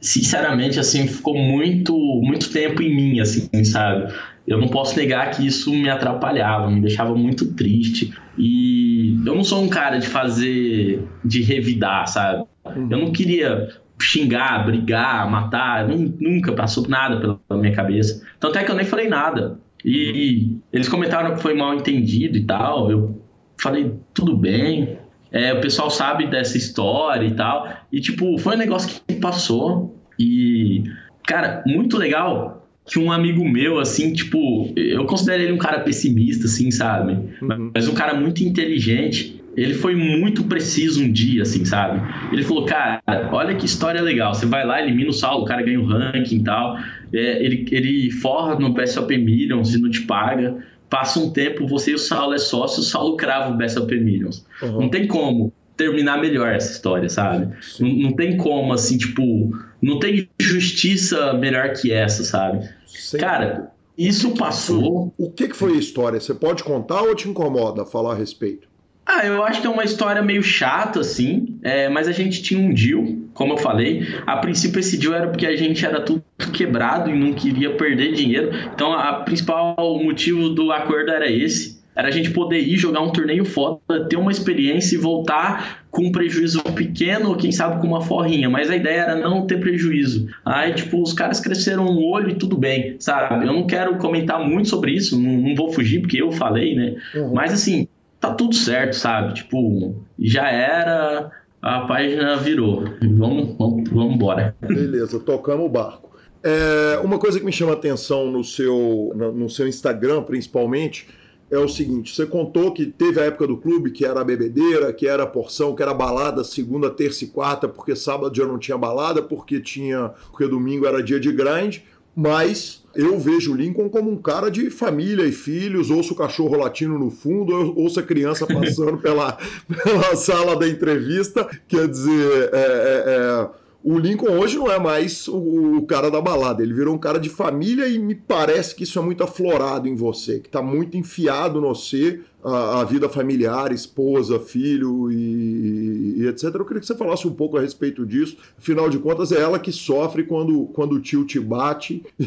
[0.02, 4.14] sinceramente, assim, ficou muito, muito tempo em mim, assim, sabe?
[4.46, 8.14] Eu não posso negar que isso me atrapalhava, me deixava muito triste.
[8.38, 12.46] E eu não sou um cara de fazer, de revidar, sabe?
[12.66, 13.70] Eu não queria
[14.02, 18.26] xingar, brigar, matar, nunca passou nada pela minha cabeça.
[18.40, 19.60] Tanto é que eu nem falei nada.
[19.84, 22.92] E eles comentaram que foi mal entendido e tal.
[22.92, 23.22] Eu
[23.58, 24.98] falei, tudo bem.
[25.32, 27.68] É, o pessoal sabe dessa história e tal.
[27.92, 29.98] E, tipo, foi um negócio que passou.
[30.20, 30.84] E,
[31.26, 36.46] cara, muito legal que um amigo meu, assim, tipo, eu considero ele um cara pessimista,
[36.46, 37.14] assim, sabe?
[37.42, 37.72] Uhum.
[37.74, 39.42] Mas um cara muito inteligente.
[39.56, 42.02] Ele foi muito preciso um dia, assim, sabe?
[42.32, 44.34] Ele falou, cara, olha que história legal.
[44.34, 46.78] Você vai lá, elimina o Saulo, o cara ganha o ranking e tal.
[47.14, 50.58] É, ele, ele forra no BSOP Millions e não te paga.
[50.90, 54.46] Passa um tempo, você e o Saulo é sócio, o Saulo crava o BSOP Millions.
[54.62, 54.82] Uhum.
[54.82, 57.54] Não tem como terminar melhor essa história, sabe?
[57.80, 62.70] Não, não, tem como, assim, tipo, não tem justiça melhor que essa, sabe?
[62.86, 65.14] Sem Cara, isso que passou.
[65.18, 66.20] o que, que foi a história?
[66.20, 68.68] Você pode contar ou te incomoda falar a respeito?
[69.06, 72.60] Ah, eu acho que é uma história meio chata, assim, é, mas a gente tinha
[72.60, 74.08] um deal, como eu falei.
[74.26, 78.14] A princípio, esse deal era porque a gente era tudo quebrado e não queria perder
[78.14, 78.52] dinheiro.
[78.74, 81.73] Então, a principal motivo do acordo era esse.
[81.96, 86.06] Era a gente poder ir jogar um torneio foda, ter uma experiência e voltar com
[86.06, 88.50] um prejuízo pequeno, ou quem sabe com uma forrinha.
[88.50, 90.28] Mas a ideia era não ter prejuízo.
[90.44, 93.46] Aí, tipo, os caras cresceram um olho e tudo bem, sabe?
[93.46, 96.96] Eu não quero comentar muito sobre isso, não, não vou fugir porque eu falei, né?
[97.16, 97.34] Uhum.
[97.34, 97.88] Mas assim,
[98.20, 99.36] tá tudo certo, sabe?
[99.36, 102.86] Tipo, já era, a página virou.
[103.02, 104.56] Vamos, vamos, vamos embora.
[104.62, 106.12] Beleza, tocamos o barco.
[106.44, 111.08] É, uma coisa que me chama atenção no seu, no seu Instagram, principalmente,
[111.54, 114.92] é o seguinte: você contou que teve a época do clube que era a bebedeira,
[114.92, 118.58] que era a porção, que era balada segunda, terça e quarta, porque sábado já não
[118.58, 121.80] tinha balada, porque tinha, porque domingo era dia de grind,
[122.16, 126.58] mas eu vejo o Lincoln como um cara de família e filhos, ouço o cachorro
[126.58, 129.38] latindo no fundo, ouço a criança passando pela,
[129.84, 135.28] pela sala da entrevista, quer dizer, é, é, é o Lincoln hoje não é mais
[135.28, 138.84] o, o, cara da balada, ele virou um cara de família e me parece que
[138.84, 143.10] isso é muito aflorado em você, que está muito enfiado no você, a, a, vida
[143.10, 146.46] familiar, esposa, filho e, e, etc.
[146.56, 148.38] Eu queria que você falasse um pouco a respeito disso.
[148.58, 152.06] Afinal de contas, é ela que sofre quando, quando o tio te bate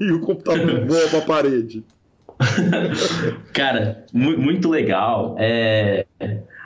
[0.00, 1.84] e o computador voa para a parede.
[3.54, 5.36] Cara, muito legal.
[5.38, 6.04] É,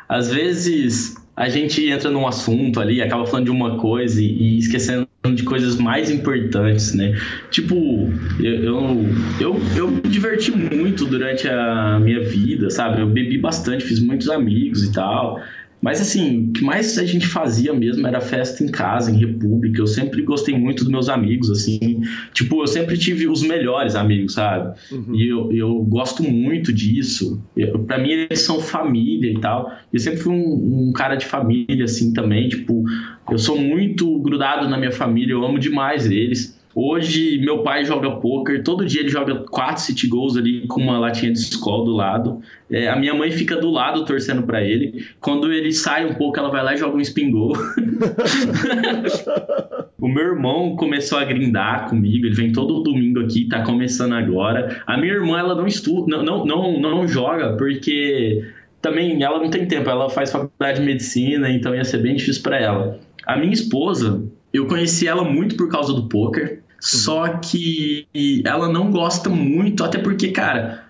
[0.09, 4.59] às vezes a gente entra num assunto ali, acaba falando de uma coisa e, e
[4.59, 7.19] esquecendo de coisas mais importantes, né?
[7.51, 9.07] Tipo, eu, eu,
[9.41, 13.01] eu, eu, me diverti muito durante a minha vida, sabe?
[13.01, 15.41] Eu bebi bastante, fiz muitos amigos e tal.
[15.81, 19.81] Mas assim, o que mais a gente fazia mesmo era festa em casa, em república.
[19.81, 22.03] Eu sempre gostei muito dos meus amigos, assim.
[22.35, 24.79] Tipo, eu sempre tive os melhores amigos, sabe?
[24.93, 25.15] Uhum.
[25.15, 27.43] E eu, eu gosto muito disso.
[27.87, 29.73] para mim, eles são família e tal.
[29.93, 32.49] Eu sempre fui um, um, cara de família, assim, também.
[32.49, 32.85] Tipo,
[33.31, 36.60] eu sou muito grudado na minha família, eu amo demais eles.
[36.73, 41.01] Hoje, meu pai joga poker, todo dia ele joga quatro city goals ali com uma
[41.01, 42.41] latinha de escola do lado.
[42.71, 45.05] É, a minha mãe fica do lado torcendo para ele.
[45.21, 47.55] Quando ele sai um pouco, ela vai lá e joga um spin goal.
[49.99, 54.81] o meu irmão começou a grindar comigo, ele vem todo domingo aqui, tá começando agora.
[54.87, 58.45] A minha irmã, ela não estuda, não, não, não, não joga porque
[58.81, 62.43] também ela não tem tempo, ela faz faculdade de medicina, então ia ser bem difícil
[62.43, 63.01] para ela.
[63.27, 66.60] A minha esposa, eu conheci ela muito por causa do poker.
[66.81, 68.07] Só que
[68.45, 70.85] ela não gosta muito, até porque, cara,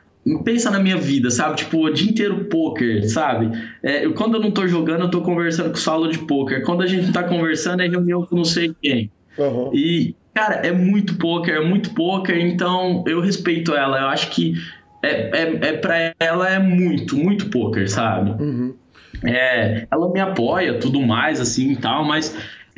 [0.45, 1.57] pensa na minha vida, sabe?
[1.57, 3.51] Tipo, o dia inteiro poker, sabe?
[3.83, 6.65] É, quando eu não tô jogando, eu tô conversando com o solo de poker.
[6.65, 9.11] Quando a gente tá conversando, é reunião com não sei quem.
[9.39, 9.71] Uhum.
[9.75, 13.99] E, cara, é muito poker, é muito poker, então eu respeito ela.
[13.99, 14.55] Eu acho que
[15.03, 18.31] é, é, é pra ela é muito, muito poker, sabe?
[18.43, 18.75] Uhum.
[19.25, 22.37] É, ela me apoia, tudo mais, assim e tal, mas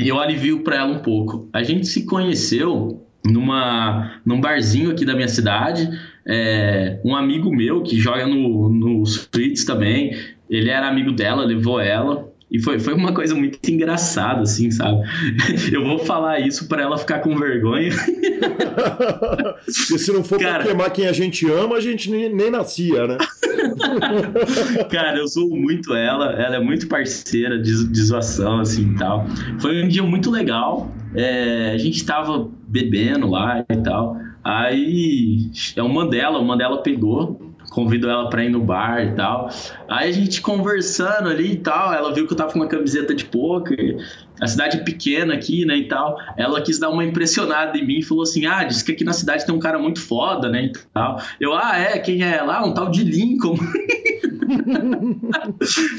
[0.09, 1.49] eu alivio para ela um pouco.
[1.53, 5.88] A gente se conheceu numa, num barzinho aqui da minha cidade.
[6.27, 10.17] É, um amigo meu que joga no, no Fritz também,
[10.49, 12.32] ele era amigo dela, levou ela.
[12.53, 15.01] E foi, foi uma coisa muito engraçada, assim, sabe?
[15.73, 17.91] Eu vou falar isso para ela ficar com vergonha.
[19.65, 20.57] Porque se não for Cara...
[20.57, 23.17] pra queimar quem a gente ama, a gente nem, nem nascia, né?
[24.91, 29.27] Cara, eu sou muito ela, ela é muito parceira de, de zoação, assim e tal.
[29.59, 30.93] Foi um dia muito legal.
[31.15, 34.17] É, a gente tava bebendo lá e tal.
[34.45, 39.48] Aí é uma dela, uma dela pegou convidou ela para ir no bar e tal.
[39.88, 43.14] Aí a gente conversando ali e tal, ela viu que eu tava com uma camiseta
[43.14, 43.96] de poker,
[44.42, 46.16] a cidade pequena aqui, né, e tal.
[46.37, 49.12] Ela quis dar uma impressionada em mim e falou assim: "Ah, diz que aqui na
[49.12, 51.22] cidade tem um cara muito foda, né, e tal".
[51.40, 52.64] Eu: "Ah, é, quem é lá?
[52.64, 53.57] Um tal de Lincoln".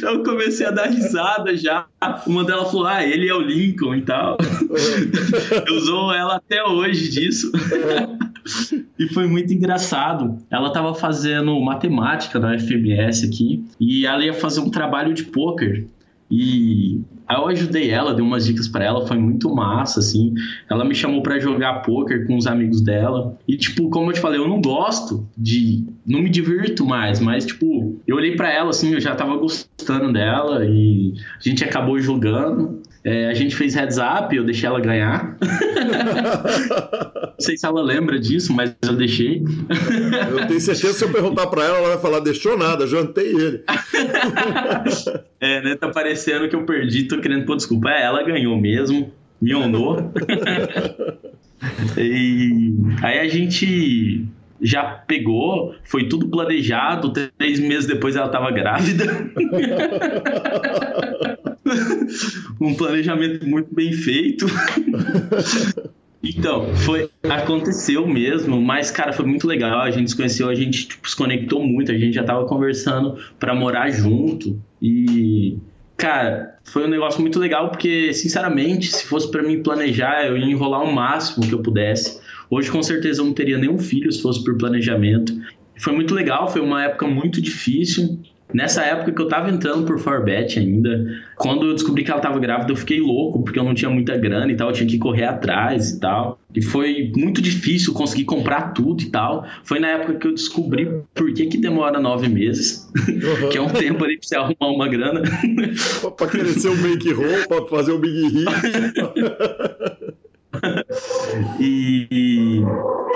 [0.04, 1.86] eu comecei a dar risada já.
[2.28, 4.38] Uma delas falou: Ah, ele é o Lincoln e tal.
[5.68, 7.52] eu usou ela até hoje disso.
[9.00, 10.38] e foi muito engraçado.
[10.50, 15.86] Ela estava fazendo matemática na FMS aqui e ela ia fazer um trabalho de poker.
[16.30, 20.34] E Aí eu ajudei ela, dei umas dicas para ela, foi muito massa, assim.
[20.70, 23.38] Ela me chamou para jogar poker com os amigos dela.
[23.48, 25.86] E, tipo, como eu te falei, eu não gosto de.
[26.06, 30.12] Não me divirto mais, mas, tipo, eu olhei para ela, assim, eu já tava gostando
[30.12, 32.82] dela e a gente acabou jogando.
[33.06, 35.38] É, a gente fez heads up, eu deixei ela ganhar.
[37.22, 39.44] Não sei se ela lembra disso, mas eu deixei.
[40.30, 43.28] eu tenho certeza que se eu perguntar para ela, ela vai falar: deixou nada, jantei
[43.36, 43.64] ele.
[45.42, 45.76] é, né?
[45.76, 47.90] Tá parecendo que eu perdi, tô querendo pôr desculpa.
[47.90, 49.12] É, ela ganhou mesmo,
[49.42, 49.98] me honrou.
[51.98, 54.26] e aí a gente
[54.62, 57.12] já pegou, foi tudo planejado.
[57.38, 59.30] Três meses depois ela tava grávida.
[62.60, 64.46] um planejamento muito bem feito.
[66.26, 69.82] Então, foi, aconteceu mesmo, mas, cara, foi muito legal.
[69.82, 73.18] A gente se conheceu, a gente tipo, se conectou muito, a gente já tava conversando
[73.38, 74.58] para morar junto.
[74.82, 75.58] E,
[75.98, 80.46] cara, foi um negócio muito legal, porque, sinceramente, se fosse para mim planejar, eu ia
[80.46, 82.22] enrolar o máximo que eu pudesse.
[82.50, 85.38] Hoje, com certeza, eu não teria nenhum filho se fosse por planejamento.
[85.78, 88.20] Foi muito legal, foi uma época muito difícil.
[88.54, 92.40] Nessa época que eu tava entrando por Forbet ainda, quando eu descobri que ela tava
[92.40, 95.00] grávida, eu fiquei louco, porque eu não tinha muita grana e tal, eu tinha que
[95.00, 96.40] correr atrás e tal.
[96.56, 99.46] E foi muito difícil conseguir comprar tudo e tal.
[99.64, 103.50] Foi na época que eu descobri por que, que demora nove meses, uhum.
[103.50, 105.22] que é um tempo ali pra você arrumar uma grana.
[106.16, 108.46] pra crescer o make roll, pra fazer o big hit.
[111.60, 112.62] e,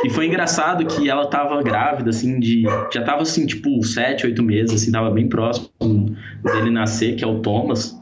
[0.03, 2.63] e foi engraçado que ela tava grávida, assim, de.
[2.93, 5.69] Já tava assim, tipo, sete, oito meses, assim, tava bem próximo
[6.43, 7.97] dele nascer, que é o Thomas.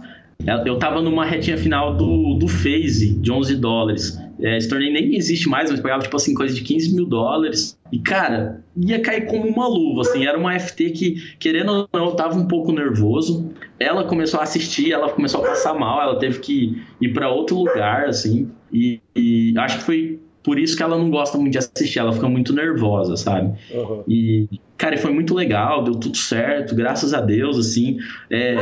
[0.65, 4.19] Eu tava numa retinha final do, do Phase, de 11 dólares.
[4.39, 7.79] É, esse torneio nem existe mais, mas pagava, tipo assim, coisa de 15 mil dólares.
[7.91, 10.25] E, cara, ia cair como uma luva, assim.
[10.25, 13.49] Era uma FT que, querendo ou não, eu tava um pouco nervoso.
[13.79, 17.57] Ela começou a assistir, ela começou a passar mal, ela teve que ir para outro
[17.57, 18.49] lugar, assim.
[18.71, 22.13] E, e, acho que foi por isso que ela não gosta muito de assistir, ela
[22.13, 23.57] fica muito nervosa, sabe?
[23.71, 24.03] Uhum.
[24.07, 27.97] E, cara, foi muito legal, deu tudo certo, graças a Deus, assim.
[28.29, 28.55] É,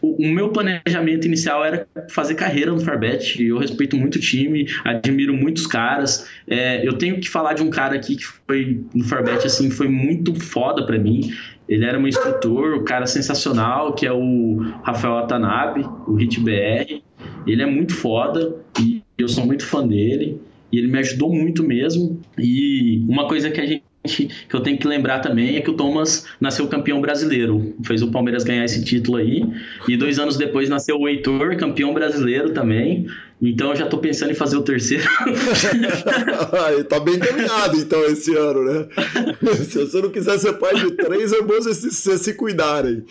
[0.00, 3.42] o, o, meu planejamento inicial era fazer carreira no Farbet.
[3.42, 6.26] Eu respeito muito o time, admiro muitos caras.
[6.48, 9.88] É, eu tenho que falar de um cara aqui que foi no Farbet, assim, foi
[9.88, 11.32] muito foda para mim.
[11.68, 17.02] Ele era um instrutor, um cara sensacional, que é o Rafael Atanabe, o Hit BR.
[17.46, 20.40] Ele é muito foda e eu sou muito fã dele.
[20.70, 22.20] E ele me ajudou muito mesmo.
[22.38, 25.74] E uma coisa que a gente que eu tenho que lembrar também é que o
[25.74, 29.44] Thomas nasceu campeão brasileiro, fez o Palmeiras ganhar esse título aí,
[29.86, 33.06] e dois anos depois nasceu o Heitor, campeão brasileiro também,
[33.42, 35.02] então eu já tô pensando em fazer o terceiro.
[36.88, 38.88] tá bem encaminhado então esse ano, né?
[39.68, 43.04] Se você não quiser ser pai de três, é bom vocês se, se, se cuidarem.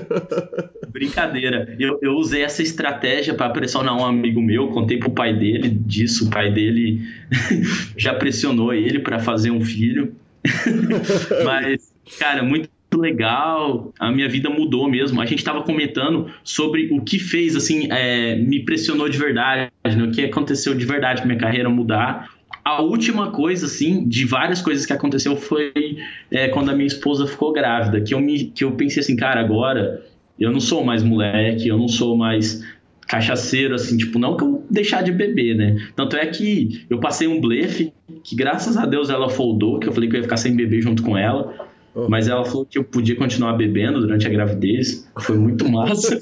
[0.92, 1.74] Brincadeira.
[1.80, 6.26] Eu, eu usei essa estratégia para pressionar um amigo meu, contei pro pai dele disso,
[6.26, 7.00] o pai dele
[7.96, 10.14] já pressionou ele para fazer um filho.
[11.44, 15.20] Mas, cara, muito legal, a minha vida mudou mesmo.
[15.20, 20.04] A gente estava comentando sobre o que fez, assim, é, me pressionou de verdade, né?
[20.04, 22.30] o que aconteceu de verdade para minha carreira mudar.
[22.64, 25.72] A última coisa, assim, de várias coisas que aconteceu foi
[26.30, 29.40] é, quando a minha esposa ficou grávida, que eu, me, que eu pensei assim, cara,
[29.40, 30.02] agora
[30.38, 32.62] eu não sou mais moleque, eu não sou mais
[33.08, 35.88] cachaceiro, assim, tipo, não que eu deixar de beber, né?
[35.96, 37.90] Tanto é que eu passei um blefe,
[38.22, 40.82] que graças a Deus ela foldou, que eu falei que eu ia ficar sem beber
[40.82, 41.67] junto com ela.
[42.08, 45.10] Mas ela falou que eu podia continuar bebendo durante a gravidez.
[45.20, 46.18] Foi muito massa.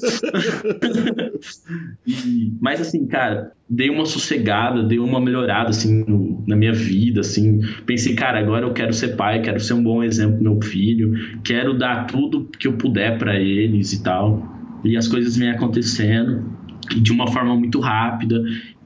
[2.05, 7.21] e, mas assim, cara, dei uma sossegada, dei uma melhorada assim no, na minha vida,
[7.21, 7.59] assim.
[7.85, 11.13] Pensei, cara, agora eu quero ser pai, quero ser um bom exemplo pro meu filho,
[11.43, 14.55] quero dar tudo que eu puder para eles e tal.
[14.83, 16.49] E as coisas vêm acontecendo
[17.01, 18.41] de uma forma muito rápida.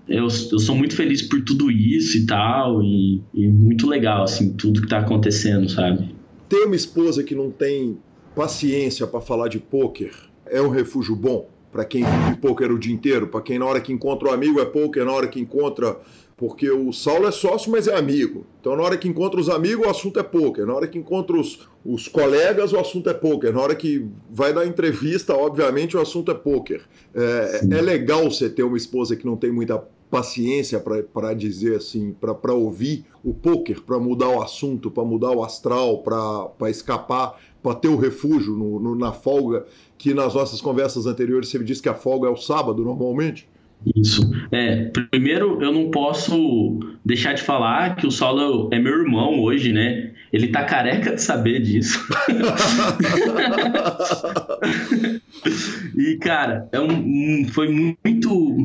[0.08, 4.54] Eu, eu sou muito feliz por tudo isso e tal, e, e muito legal, assim,
[4.54, 6.21] tudo que tá acontecendo, sabe?
[6.52, 7.98] Ter uma esposa que não tem
[8.36, 10.12] paciência para falar de pôquer
[10.46, 13.80] é um refúgio bom para quem vive pôquer o dia inteiro, para quem na hora
[13.80, 15.98] que encontra o um amigo é pôquer, na hora que encontra
[16.36, 18.46] porque o Saulo é sócio, mas é amigo.
[18.60, 20.66] Então, na hora que encontra os amigos, o assunto é pôquer.
[20.66, 23.54] Na hora que encontra os, os colegas, o assunto é pôquer.
[23.54, 26.82] Na hora que vai dar entrevista, obviamente, o assunto é pôquer.
[27.14, 32.14] É, é legal você ter uma esposa que não tem muita paciência para dizer assim,
[32.14, 37.74] para ouvir o poker, para mudar o assunto, para mudar o astral, para escapar, para
[37.76, 39.66] ter o refúgio no, no, na folga,
[39.98, 43.48] que nas nossas conversas anteriores você disse que a folga é o sábado normalmente?
[43.96, 44.30] Isso.
[44.52, 49.72] É, primeiro, eu não posso deixar de falar que o Saulo é meu irmão hoje,
[49.72, 50.11] né?
[50.32, 52.00] Ele tá careca de saber disso.
[55.98, 58.56] e, cara, é um, foi muito.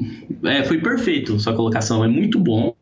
[0.45, 2.77] É, foi perfeito sua colocação, é muito bom.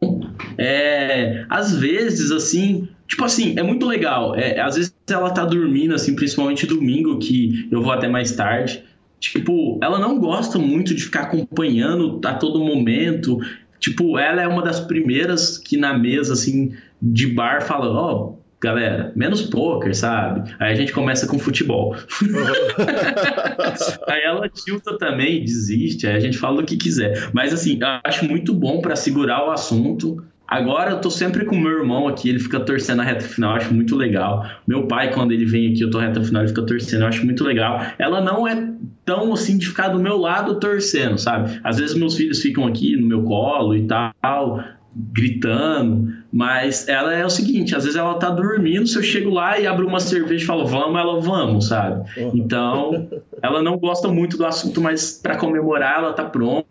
[0.59, 4.35] É, às vezes, assim, tipo assim, é muito legal.
[4.35, 8.85] É, às vezes ela tá dormindo, assim, principalmente domingo, que eu vou até mais tarde.
[9.19, 13.39] Tipo, ela não gosta muito de ficar acompanhando a todo momento.
[13.81, 18.44] Tipo, ela é uma das primeiras que na mesa, assim, de bar fala, ó, oh,
[18.65, 20.51] galera, menos poker, sabe?
[20.59, 21.95] Aí a gente começa com futebol.
[24.09, 27.31] aí ela tilta também, desiste, aí a gente fala o que quiser.
[27.33, 30.25] Mas assim, eu acho muito bom para segurar o assunto.
[30.47, 33.73] Agora eu tô sempre com meu irmão aqui, ele fica torcendo a reta final, acho
[33.73, 34.45] muito legal.
[34.67, 37.25] Meu pai, quando ele vem aqui, eu tô reta final, ele fica torcendo, eu acho
[37.25, 37.81] muito legal.
[37.99, 38.69] Ela não é
[39.05, 41.59] tão assim de ficar do meu lado torcendo, sabe?
[41.63, 44.63] Às vezes meus filhos ficam aqui no meu colo e tal,
[44.95, 49.59] gritando, mas ela é o seguinte, às vezes ela tá dormindo, se eu chego lá
[49.59, 52.09] e abro uma cerveja e falo, vamos, ela vamos, sabe?
[52.21, 52.31] Uhum.
[52.35, 53.09] Então,
[53.43, 56.65] ela não gosta muito do assunto, mas para comemorar ela tá pronta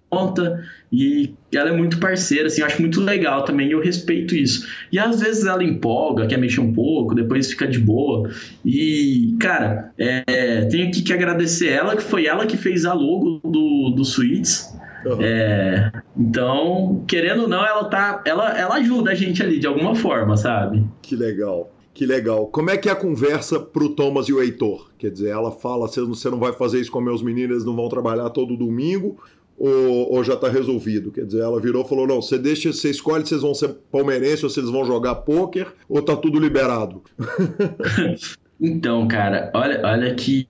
[0.91, 4.67] e ela é muito parceira, assim, eu acho muito legal também, eu respeito isso.
[4.91, 8.29] E às vezes ela empolga, quer mexer um pouco, depois fica de boa.
[8.63, 13.41] E, cara, é, tenho aqui que agradecer ela, que foi ela que fez a logo
[13.43, 14.73] do, do Suítes.
[15.05, 15.21] Uhum.
[15.21, 18.21] É, então, querendo ou não, ela tá.
[18.25, 20.85] Ela, ela ajuda a gente ali de alguma forma, sabe?
[21.01, 21.71] Que legal.
[21.93, 22.47] Que legal.
[22.47, 24.89] Como é que é a conversa pro Thomas e o Heitor?
[24.97, 27.87] Quer dizer, ela fala, você não vai fazer isso com meus meninos, eles não vão
[27.87, 29.17] trabalhar todo domingo,
[29.57, 31.11] ou, ou já tá resolvido?
[31.11, 33.75] Quer dizer, ela virou e falou, não, você deixa, você escolhe se eles vão ser
[33.91, 37.03] palmeirense ou se eles vão jogar pôquer, ou tá tudo liberado?
[38.63, 40.47] Então, cara, olha, olha que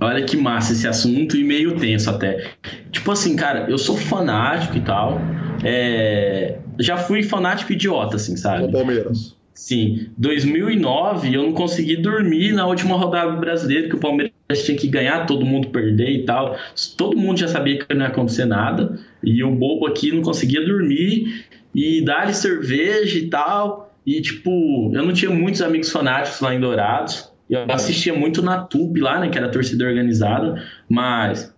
[0.00, 2.50] olha que massa esse assunto e meio tenso até.
[2.90, 5.20] Tipo assim, cara, eu sou fanático e tal.
[5.62, 6.58] É...
[6.80, 8.64] Já fui fanático idiota, assim, sabe?
[8.64, 9.36] Com Palmeiras.
[9.54, 10.08] Sim.
[10.18, 14.32] 2009 eu não consegui dormir na última rodada brasileira que o Palmeiras
[14.64, 16.56] tinha que ganhar, todo mundo perder e tal.
[16.96, 18.98] Todo mundo já sabia que não ia acontecer nada.
[19.22, 23.91] E o bobo aqui não conseguia dormir e dar-lhe cerveja e tal.
[24.06, 27.32] E, tipo, eu não tinha muitos amigos fanáticos lá em Dourados.
[27.48, 29.28] Eu assistia muito na Tube lá, né?
[29.28, 30.62] Que era torcida organizada.
[30.88, 31.54] Mas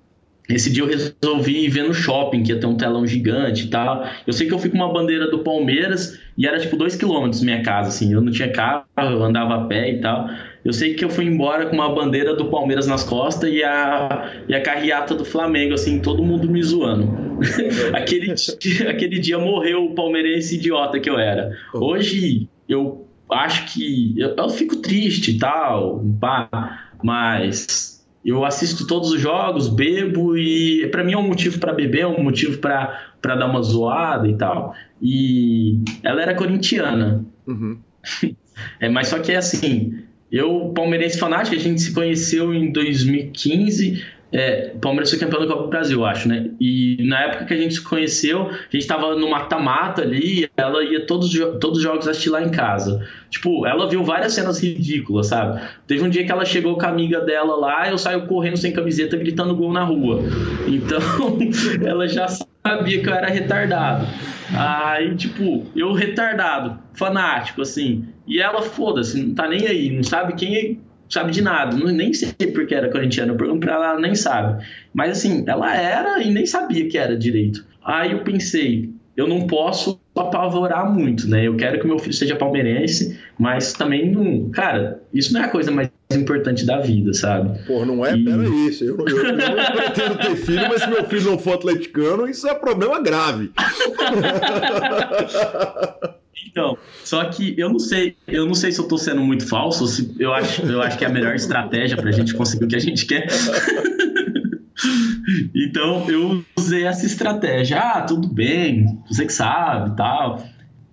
[0.49, 4.07] esse dia eu resolvi ver no shopping, que ia ter um telão gigante e tal.
[4.27, 7.43] Eu sei que eu fui com uma bandeira do Palmeiras e era tipo dois quilômetros
[7.43, 8.13] minha casa, assim.
[8.13, 10.29] Eu não tinha carro, eu andava a pé e tal.
[10.63, 14.33] Eu sei que eu fui embora com uma bandeira do Palmeiras nas costas e a,
[14.49, 17.24] e a carreata do Flamengo, assim, todo mundo me zoando.
[17.95, 21.57] aquele, dia, aquele dia morreu o palmeirense idiota que eu era.
[21.73, 24.15] Hoje eu acho que.
[24.19, 30.89] Eu, eu fico triste e tal, pá, mas eu assisto todos os jogos, bebo e
[30.89, 34.37] para mim é um motivo para beber, é um motivo para dar uma zoada e
[34.37, 34.75] tal.
[35.01, 37.25] E ela era corintiana.
[37.47, 37.79] Uhum.
[38.81, 44.03] é, mas só que é assim, eu, palmeirense fanático, a gente se conheceu em 2015.
[44.35, 46.51] É, Palmeiras foi campeão da Copa do Brasil, acho, né?
[46.61, 50.83] E na época que a gente se conheceu, a gente tava no mata-mata ali, ela
[50.83, 53.07] ia todos, todos os jogos assistir lá em casa.
[53.31, 55.63] Tipo, ela viu várias cenas ridículas, sabe?
[55.87, 58.73] Teve um dia que ela chegou com a amiga dela lá, eu saio correndo sem
[58.73, 60.21] camiseta, gritando gol na rua.
[60.67, 60.99] Então,
[61.87, 64.05] ela já sabia que eu era retardado.
[64.53, 68.05] Aí, tipo, eu retardado, fanático, assim.
[68.27, 70.77] E ela, foda-se, não tá nem aí, não sabe quem é,
[71.15, 71.77] sabe de nada.
[71.77, 74.65] Não, nem sei porque era corintiana, eu pergunto pra ela, ela nem sabe.
[74.93, 77.65] Mas assim, ela era e nem sabia que era direito.
[77.85, 81.47] Aí eu pensei, eu não posso apavorar muito, né?
[81.47, 84.51] Eu quero que meu filho seja palmeirense, mas também não.
[84.51, 87.61] Cara, isso não é a coisa mais importante da vida, sabe?
[87.67, 88.17] Pô, não é?
[88.17, 88.25] E...
[88.25, 88.85] Pera isso.
[88.85, 92.49] Eu, eu, eu não pretendo ter filho, mas se meu filho não for atleticano, isso
[92.49, 93.53] é problema grave.
[96.47, 99.87] Então, só que eu não sei, eu não sei se eu tô sendo muito falso,
[99.87, 102.77] se eu acho, eu acho que é a melhor estratégia pra gente conseguir o que
[102.77, 103.27] a gente quer.
[105.55, 107.79] então, eu usei essa estratégia.
[107.79, 110.45] Ah, tudo bem, você que sabe, tal.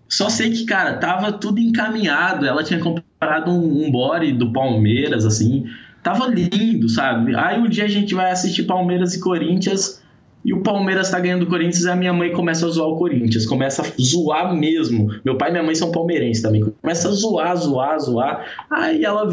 [0.07, 2.45] Só sei que, cara, tava tudo encaminhado.
[2.45, 5.65] Ela tinha comprado um, um body do Palmeiras, assim.
[6.03, 7.35] Tava lindo, sabe?
[7.35, 10.00] Aí um dia a gente vai assistir Palmeiras e Corinthians
[10.43, 13.45] e o Palmeiras tá ganhando o Corinthians a minha mãe começa a zoar o Corinthians.
[13.45, 15.07] Começa a zoar mesmo.
[15.23, 16.61] Meu pai e minha mãe são palmeirenses também.
[16.81, 18.45] Começa a zoar, zoar, zoar.
[18.69, 19.29] Aí ela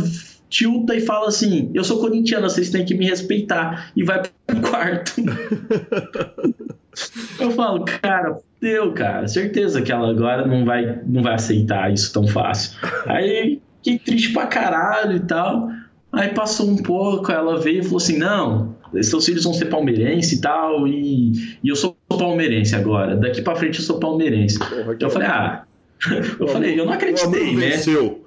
[0.49, 3.91] tilta e fala assim: Eu sou corintiana, vocês têm que me respeitar.
[3.97, 5.13] E vai pro quarto.
[7.39, 9.29] Eu falo, cara, deu, cara.
[9.29, 12.77] Certeza que ela agora não vai, não vai aceitar isso tão fácil.
[13.07, 15.69] Aí fiquei triste pra caralho e tal.
[16.11, 20.37] Aí passou um pouco, ela veio e falou assim: Não, seus filhos vão ser palmeirense
[20.37, 21.33] e tal, e,
[21.63, 23.17] e eu sou palmeirense agora.
[23.17, 24.59] Daqui para frente eu sou palmeirense.
[24.59, 25.65] Porra, eu falei, ah,
[26.41, 27.71] eu falei, eu não acreditei, né?
[27.71, 28.25] Venceu.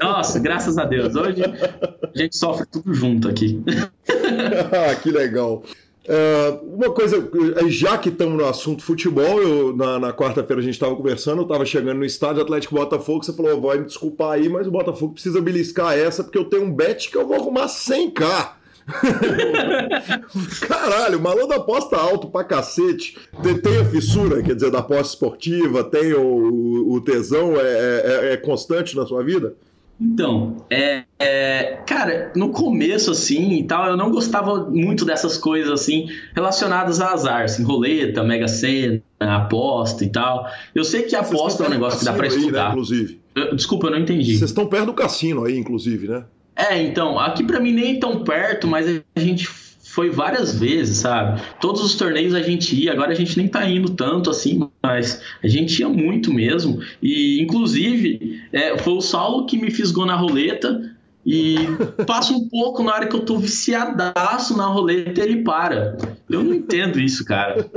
[0.00, 1.14] Nossa, graças a Deus.
[1.14, 3.62] Hoje a gente sofre tudo junto aqui.
[3.68, 5.62] ah, que legal.
[6.08, 7.28] É, uma coisa,
[7.68, 11.42] já que estamos no assunto futebol, eu, na, na quarta-feira a gente estava conversando, eu
[11.42, 15.12] estava chegando no estádio Atlético Botafogo, você falou, vai me desculpar aí, mas o Botafogo
[15.12, 18.59] precisa beliscar essa, porque eu tenho um bet que eu vou arrumar 100k.
[20.66, 23.16] Caralho, o malandro aposta alto pra cacete.
[23.42, 28.32] Tem, tem, a fissura, quer dizer, da aposta esportiva, tem o, o tesão, é, é,
[28.32, 29.54] é constante na sua vida?
[30.00, 35.70] Então, é, é, cara, no começo, assim, e tal, eu não gostava muito dessas coisas,
[35.70, 40.46] assim, relacionadas a azar, assim, roleta, mega sena, aposta e tal.
[40.74, 42.64] Eu sei que aposta é um negócio que dá pra aí, estudar.
[42.64, 43.20] Né, inclusive.
[43.54, 44.38] Desculpa, eu não entendi.
[44.38, 46.24] Vocês estão perto do cassino aí, inclusive, né?
[46.56, 49.46] É, então, aqui para mim nem tão perto, mas a gente
[49.90, 51.42] foi várias vezes, sabe?
[51.60, 55.20] Todos os torneios a gente ia, agora a gente nem tá indo tanto assim, mas
[55.42, 56.80] a gente ia muito mesmo.
[57.02, 60.94] E, inclusive, é, foi o Saulo que me fisgou na roleta.
[61.26, 61.56] E
[62.06, 65.98] passa um pouco na hora que eu tô viciadaço na roleta ele para.
[66.30, 67.68] Eu não entendo isso, cara.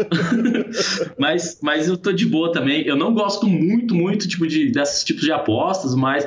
[1.19, 2.84] mas, mas eu tô de boa também.
[2.86, 6.26] Eu não gosto muito, muito tipo de, desses tipos de apostas, mas,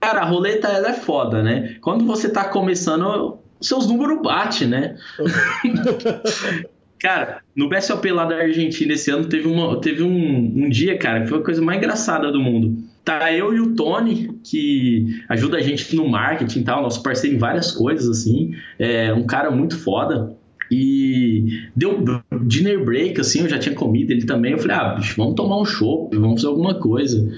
[0.00, 1.76] cara, a roleta ela é foda, né?
[1.80, 4.96] Quando você tá começando, seus números batem, né?
[6.98, 11.22] cara, no BSOP lá da Argentina esse ano teve, uma, teve um, um dia, cara,
[11.22, 12.76] que foi a coisa mais engraçada do mundo.
[13.04, 17.36] Tá eu e o Tony, que ajuda a gente no marketing e tal, nosso parceiro
[17.36, 18.54] em várias coisas, assim.
[18.78, 20.36] É um cara muito foda.
[20.70, 22.04] E deu
[22.42, 24.52] dinner break, assim, eu já tinha comido ele também.
[24.52, 27.32] Eu falei, ah, bicho, vamos tomar um chopp, vamos fazer alguma coisa.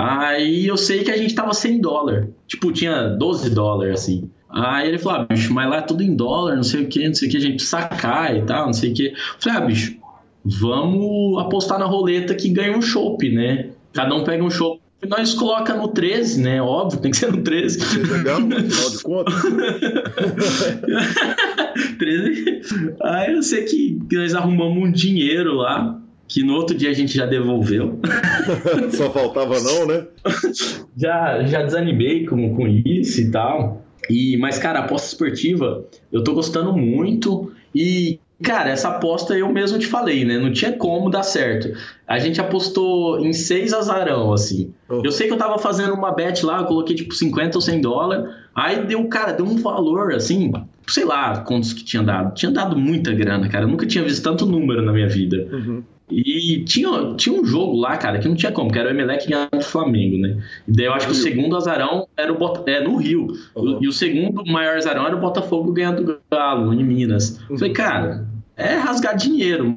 [0.00, 2.30] Aí eu sei que a gente tava 100 dólares.
[2.46, 4.30] Tipo, tinha 12 dólares, assim.
[4.48, 7.06] Aí ele falou, ah, bicho, mas lá é tudo em dólar, não sei o que,
[7.06, 9.12] não sei o que, a gente sacar e tal, não sei o que.
[9.38, 9.94] Falei, ah, bicho,
[10.42, 13.72] vamos apostar na roleta que ganha um chopp, né?
[13.92, 14.80] Cada um pega um chopp.
[15.06, 16.62] Nós coloca no 13, né?
[16.62, 18.00] Óbvio, tem que ser no 13.
[18.10, 19.34] Legal, afinal de contas.
[21.98, 22.62] 13.
[23.02, 26.00] Aí eu sei que nós arrumamos um dinheiro lá
[26.30, 27.98] que no outro dia a gente já devolveu.
[28.96, 30.06] Só faltava não, né?
[30.96, 33.84] já, já desanimei com, com isso e tal.
[34.08, 37.52] E, mas, cara, aposta esportiva, eu tô gostando muito.
[37.74, 40.38] E, cara, essa aposta eu mesmo te falei, né?
[40.38, 41.76] Não tinha como dar certo.
[42.06, 44.72] A gente apostou em seis azarão, assim.
[44.88, 45.02] Uhum.
[45.04, 47.80] Eu sei que eu tava fazendo uma bet lá, eu coloquei tipo 50 ou 100
[47.80, 48.32] dólares.
[48.54, 50.52] Aí deu, cara, deu um valor, assim,
[50.86, 52.34] sei lá quantos que tinha dado.
[52.34, 53.64] Tinha dado muita grana, cara.
[53.64, 55.48] Eu nunca tinha visto tanto número na minha vida.
[55.52, 55.82] Uhum.
[56.10, 59.28] E tinha, tinha um jogo lá, cara, que não tinha como, que era o Emelec
[59.28, 60.42] ganhando o Flamengo, né?
[60.66, 63.28] E daí eu acho que o segundo azarão era o Bota, é, no Rio.
[63.54, 63.78] Uhum.
[63.80, 67.40] E o segundo maior azarão era o Botafogo ganhando o Galo, em Minas.
[67.48, 67.58] Uhum.
[67.58, 69.76] Falei, cara, é rasgar dinheiro.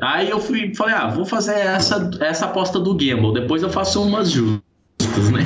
[0.00, 4.02] Aí eu fui, falei, ah, vou fazer essa, essa aposta do Gamble, depois eu faço
[4.02, 5.44] umas justas, né?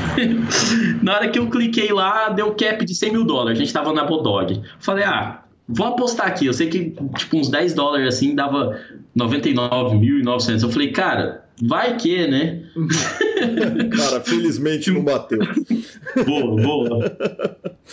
[1.02, 3.92] na hora que eu cliquei lá, deu cap de 100 mil dólares, a gente tava
[3.92, 4.62] na Bodog.
[4.78, 6.46] Falei, ah, vou apostar aqui.
[6.46, 8.78] Eu sei que, tipo, uns 10 dólares assim dava
[9.16, 10.62] 99.900.
[10.62, 12.62] Eu falei, cara, vai que, né?
[13.96, 15.38] cara, felizmente não bateu.
[16.26, 17.16] boa, boa.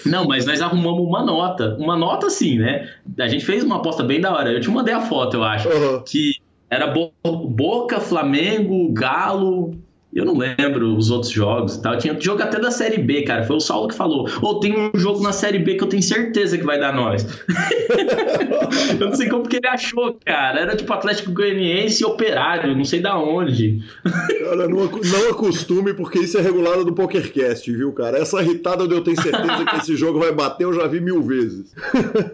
[0.06, 1.76] Não, mas nós arrumamos uma nota.
[1.80, 2.90] Uma nota assim, né?
[3.20, 4.52] A gente fez uma aposta bem da hora.
[4.52, 5.70] Eu te mandei a foto, eu acho.
[5.70, 6.04] Uhum.
[6.06, 6.34] Que
[6.70, 6.94] era
[7.24, 9.76] Boca, Flamengo, Galo,
[10.16, 11.98] eu não lembro os outros jogos e tal.
[11.98, 13.44] Tinha jogo até da Série B, cara.
[13.44, 14.30] Foi o Saulo que falou.
[14.42, 16.94] Ou oh, tem um jogo na Série B que eu tenho certeza que vai dar
[16.94, 17.26] nós.
[19.00, 20.60] eu não sei como que ele achou, cara.
[20.60, 23.82] Era tipo Atlético Goianiense e Operário, não sei da onde.
[24.04, 28.18] Cara, não, não acostume, porque isso é regulado do PokerCast, viu, cara?
[28.18, 31.74] Essa irritada eu ter certeza que esse jogo vai bater, eu já vi mil vezes.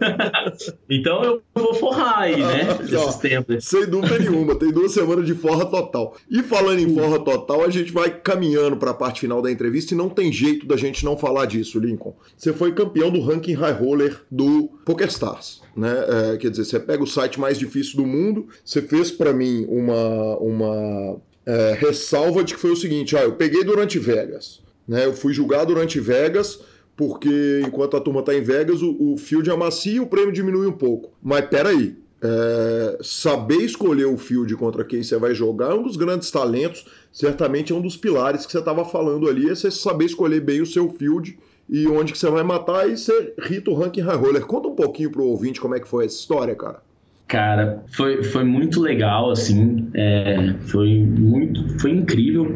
[0.89, 2.77] então eu vou forrar aí, né?
[2.81, 3.65] Esses tempos.
[3.65, 4.55] Sem dúvida nenhuma.
[4.55, 6.15] Tem duas semanas de forra total.
[6.29, 9.93] E falando em forra total, a gente vai caminhando para a parte final da entrevista
[9.93, 12.15] e não tem jeito da gente não falar disso, Lincoln.
[12.35, 15.61] Você foi campeão do ranking high roller do PokerStars.
[15.75, 15.93] Né?
[16.33, 19.65] É, quer dizer, você pega o site mais difícil do mundo, você fez para mim
[19.69, 24.61] uma, uma é, ressalva de que foi o seguinte: ah, eu peguei durante Vegas.
[24.87, 25.05] Né?
[25.05, 26.59] Eu fui julgar durante Vegas
[26.99, 30.67] porque enquanto a turma está em Vegas, o, o field amacia e o prêmio diminui
[30.67, 31.13] um pouco.
[31.23, 35.95] Mas peraí, é, saber escolher o field contra quem você vai jogar é um dos
[35.95, 40.05] grandes talentos, certamente é um dos pilares que você estava falando ali, é você saber
[40.05, 41.37] escolher bem o seu field
[41.69, 44.45] e onde que você vai matar e você rita o ranking high roller.
[44.45, 46.81] Conta um pouquinho pro ouvinte como é que foi essa história, cara.
[47.27, 52.47] Cara, foi, foi muito legal, assim, é, foi muito, foi incrível.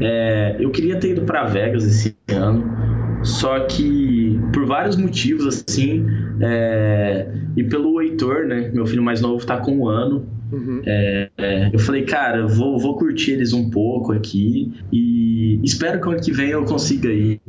[0.00, 2.64] É, eu queria ter ido para Vegas esse ano,
[3.22, 6.06] só que por vários motivos, assim,
[6.40, 8.70] é, e pelo Heitor, né?
[8.72, 10.26] Meu filho mais novo tá com um ano.
[10.52, 10.82] Uhum.
[10.84, 16.08] É, é, eu falei, cara, vou, vou curtir eles um pouco aqui e espero que
[16.08, 17.40] ano que vem eu consiga ir.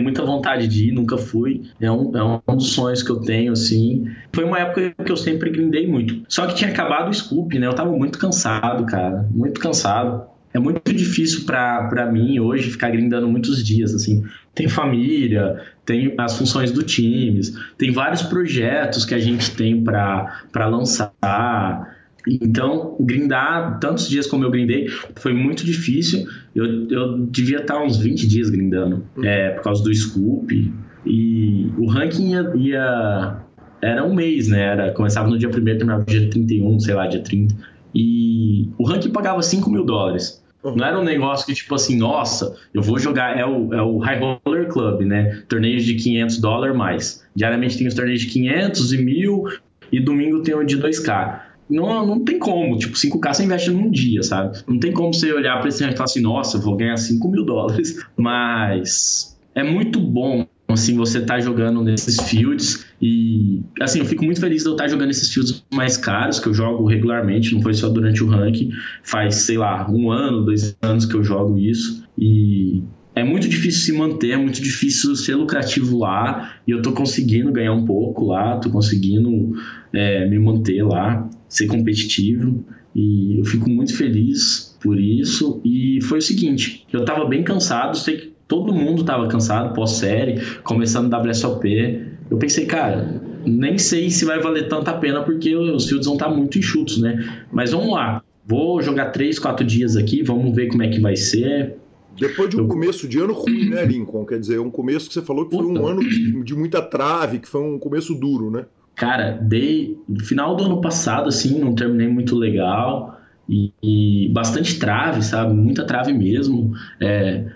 [0.00, 1.62] muita vontade de ir, nunca fui.
[1.80, 4.08] É um, é um dos sonhos que eu tenho, assim.
[4.32, 6.22] Foi uma época que eu sempre grindei muito.
[6.28, 7.66] Só que tinha acabado o Scoop, né?
[7.66, 9.28] Eu tava muito cansado, cara.
[9.30, 10.26] Muito cansado.
[10.52, 14.24] É muito difícil para mim hoje ficar grindando muitos dias, assim.
[14.54, 20.66] Tem família, tem as funções do times, tem vários projetos que a gente tem para
[20.66, 21.96] lançar.
[22.28, 26.28] Então, grindar tantos dias como eu grindei foi muito difícil.
[26.54, 29.24] Eu, eu devia estar uns 20 dias grindando, uhum.
[29.24, 30.74] é, por causa do Scoop.
[31.06, 33.36] E o ranking ia, ia,
[33.80, 34.60] Era um mês, né?
[34.60, 37.54] Era, começava no dia 1 terminava no dia 31, sei lá, dia 30.
[37.94, 40.44] E o ranking pagava 5 mil dólares.
[40.62, 40.76] Uhum.
[40.76, 43.38] Não era um negócio que, tipo assim, nossa, eu vou jogar.
[43.38, 45.42] É o, é o High Roller Club, né?
[45.48, 47.24] Torneios de 500 dólares mais.
[47.34, 49.44] Diariamente tem os torneios de 500 e 1000
[49.90, 52.78] e domingo tem o de 2K não, não tem como.
[52.78, 54.58] Tipo, 5K você investe num dia, sabe?
[54.66, 57.44] Não tem como você olhar para esse e falar assim, nossa, vou ganhar 5 mil
[57.44, 58.04] dólares.
[58.16, 62.86] Mas é muito bom, assim, você tá jogando nesses fields.
[63.00, 66.38] E, assim, eu fico muito feliz de eu estar tá jogando esses fields mais caros,
[66.38, 68.70] que eu jogo regularmente, não foi só durante o ranking.
[69.02, 72.04] Faz, sei lá, um ano, dois anos que eu jogo isso.
[72.16, 72.82] E
[73.14, 76.56] é muito difícil se manter, é muito difícil ser lucrativo lá.
[76.66, 79.54] E eu tô conseguindo ganhar um pouco lá, tô conseguindo
[79.92, 82.64] é, me manter lá, ser competitivo.
[82.94, 85.62] E eu fico muito feliz por isso.
[85.64, 90.40] E foi o seguinte: eu tava bem cansado, sei que todo mundo tava cansado pós-série,
[90.64, 92.06] começando WSOP.
[92.30, 96.28] Eu pensei, cara, nem sei se vai valer tanta pena porque os fields vão estar
[96.28, 97.44] tá muito enxutos, né?
[97.52, 98.22] Mas vamos lá.
[98.46, 101.76] Vou jogar três, quatro dias aqui, vamos ver como é que vai ser
[102.18, 102.68] depois de um eu...
[102.68, 104.24] começo de ano ruim, né, Lincoln?
[104.26, 107.38] Quer dizer, um começo que você falou que foi um ano de, de, muita trave,
[107.38, 108.64] que foi um começo duro, né?
[108.94, 109.96] Cara, dei.
[110.24, 113.16] Final do ano passado, assim, não terminei muito legal.
[113.48, 115.54] E, e bastante trave, sabe?
[115.54, 116.72] Muita trave mesmo.
[117.00, 117.46] É,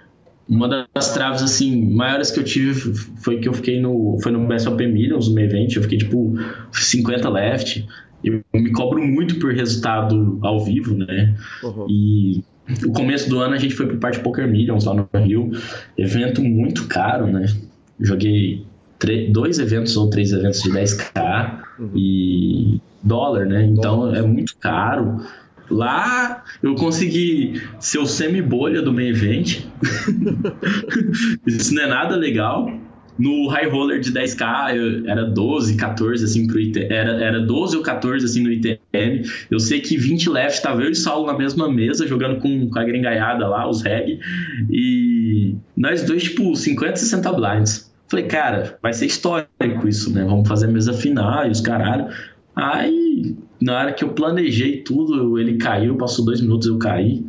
[0.53, 4.19] uma das traves, assim, maiores que eu tive foi que eu fiquei no.
[4.23, 5.77] Foi no Best Open Millions, no evento.
[5.77, 6.35] Eu fiquei, tipo,
[6.71, 7.89] 50 left.
[8.23, 11.35] Eu me cobro muito por resultado ao vivo, né?
[11.63, 11.87] Uhum.
[11.89, 12.45] E
[12.87, 15.51] o começo do ano a gente foi pro Party Poker Millions lá no Rio.
[15.97, 17.47] Evento muito caro, né?
[17.99, 18.67] Joguei
[19.31, 21.91] dois eventos ou três eventos de 10k uhum.
[21.97, 23.65] e dólar, né?
[23.65, 25.17] Então é muito caro.
[25.73, 29.61] Lá eu consegui ser o semi-bolha do main event.
[31.47, 32.71] Isso não é nada legal.
[33.19, 37.77] No high roller de 10k eu, era 12, 14 assim pro ITM, era, era 12
[37.77, 39.23] ou 14 assim no ITM.
[39.51, 42.79] Eu sei que 20 left tava eu e Saulo na mesma mesa jogando com, com
[42.79, 44.19] a gringaiada lá, os reg.
[44.71, 47.93] E nós dois tipo 50, 60 blinds.
[48.09, 50.25] Falei, cara, vai ser histórico isso, né?
[50.25, 52.09] Vamos fazer mesa final e os caralho.
[52.55, 53.12] Aí,
[53.63, 57.25] na hora que eu planejei tudo, ele caiu, passou dois minutos, eu caí.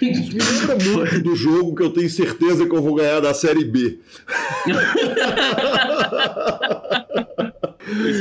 [0.00, 3.34] Isso me lembra muito do jogo que eu tenho certeza que eu vou ganhar da
[3.34, 3.98] Série B.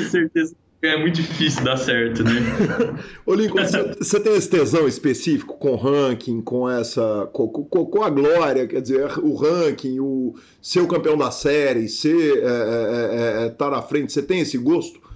[0.10, 2.32] Certeza é muito difícil dar certo, né?
[3.26, 3.62] Ô Lincoln,
[3.97, 7.28] você tem esse tesão específico com ranking, com essa.
[7.34, 11.89] Com, com, com, a glória, quer dizer, o ranking, o ser o campeão da série,
[11.89, 12.38] ser.
[12.38, 15.07] É, é, é, é tá na frente, você tem esse gosto?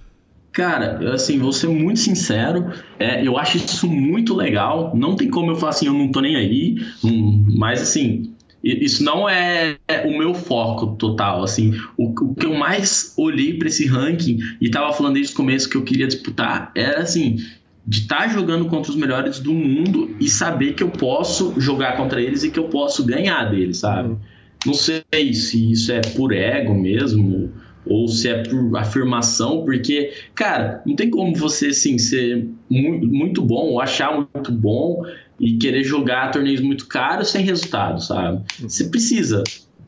[0.52, 4.92] Cara, assim, vou ser muito sincero, é, eu acho isso muito legal.
[4.94, 9.02] Não tem como eu falar assim, eu não tô nem aí, hum, mas assim, isso
[9.02, 13.86] não é o meu foco total, assim, o, o que eu mais olhei para esse
[13.86, 17.38] ranking e tava falando desde o começo que eu queria disputar era assim,
[17.86, 21.96] de estar tá jogando contra os melhores do mundo e saber que eu posso jogar
[21.96, 24.10] contra eles e que eu posso ganhar deles, sabe?
[24.10, 24.18] Uhum.
[24.66, 25.02] Não sei
[25.34, 27.50] se isso é por ego mesmo,
[27.84, 33.70] ou se é por afirmação, porque, cara, não tem como você, assim, ser muito bom,
[33.70, 35.02] ou achar muito bom
[35.38, 38.38] e querer jogar torneios muito caros sem resultado, sabe?
[38.60, 38.68] Uhum.
[38.68, 39.42] Você precisa.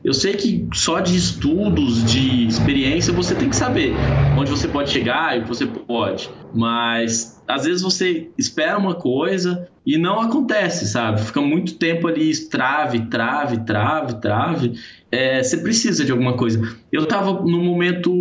[0.05, 3.91] Eu sei que só de estudos, de experiência, você tem que saber
[4.37, 6.29] onde você pode chegar e o que você pode.
[6.53, 11.21] Mas às vezes você espera uma coisa e não acontece, sabe?
[11.21, 14.73] Fica muito tempo ali, trave, trave, trave, trave
[15.11, 16.61] é, você precisa de alguma coisa.
[16.91, 18.11] Eu estava num momento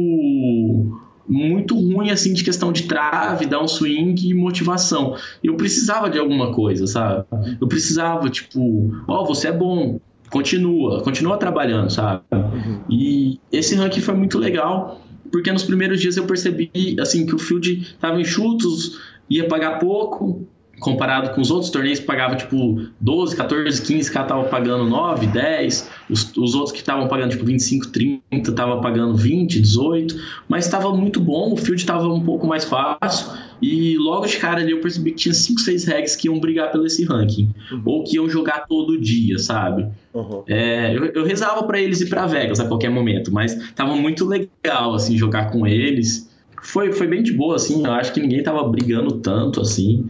[1.28, 5.16] muito ruim, assim, de questão de trave, dar um swing e motivação.
[5.42, 7.24] Eu precisava de alguma coisa, sabe?
[7.60, 9.98] Eu precisava, tipo, ó, oh, você é bom,
[10.34, 12.24] continua, continua trabalhando, sabe?
[12.32, 12.80] Uhum.
[12.90, 17.38] E esse ranking foi muito legal, porque nos primeiros dias eu percebi, assim, que o
[17.38, 18.98] field estava enxutos,
[19.30, 20.44] ia pagar pouco,
[20.80, 25.26] comparado com os outros torneios que pagava tipo 12, 14, 15, cara tava pagando 9,
[25.26, 30.14] 10, os, os outros que estavam pagando tipo 25, 30, tava pagando 20, 18,
[30.48, 34.60] mas estava muito bom, o field estava um pouco mais fácil e logo de cara
[34.60, 37.82] ali eu percebi que tinha 5, 6 regs que iam brigar pelo esse ranking, uhum.
[37.84, 39.86] ou que iam jogar todo dia, sabe?
[40.12, 40.42] Uhum.
[40.46, 44.26] É, eu, eu rezava para eles ir para Vegas a qualquer momento, mas tava muito
[44.26, 46.30] legal assim jogar com eles.
[46.62, 47.84] Foi, foi bem de boa, assim.
[47.84, 50.08] Eu acho que ninguém tava brigando tanto, assim.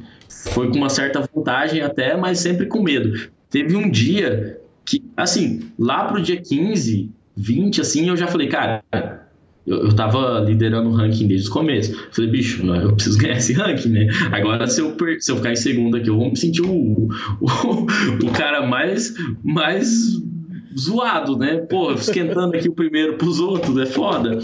[0.50, 3.30] Foi com uma certa vantagem até, mas sempre com medo.
[3.50, 8.82] Teve um dia que, assim, lá pro dia 15, 20, assim, eu já falei, cara,
[9.66, 12.08] eu, eu tava liderando o ranking desde o começo.
[12.12, 14.08] Falei, bicho, eu preciso ganhar esse ranking, né?
[14.30, 17.08] Agora, se eu, se eu ficar em segundo aqui, eu vou me sentir o,
[17.40, 17.86] o,
[18.24, 20.20] o cara mais, mais
[20.78, 21.58] zoado, né?
[21.58, 24.38] Pô, esquentando aqui o primeiro pros outros, é foda.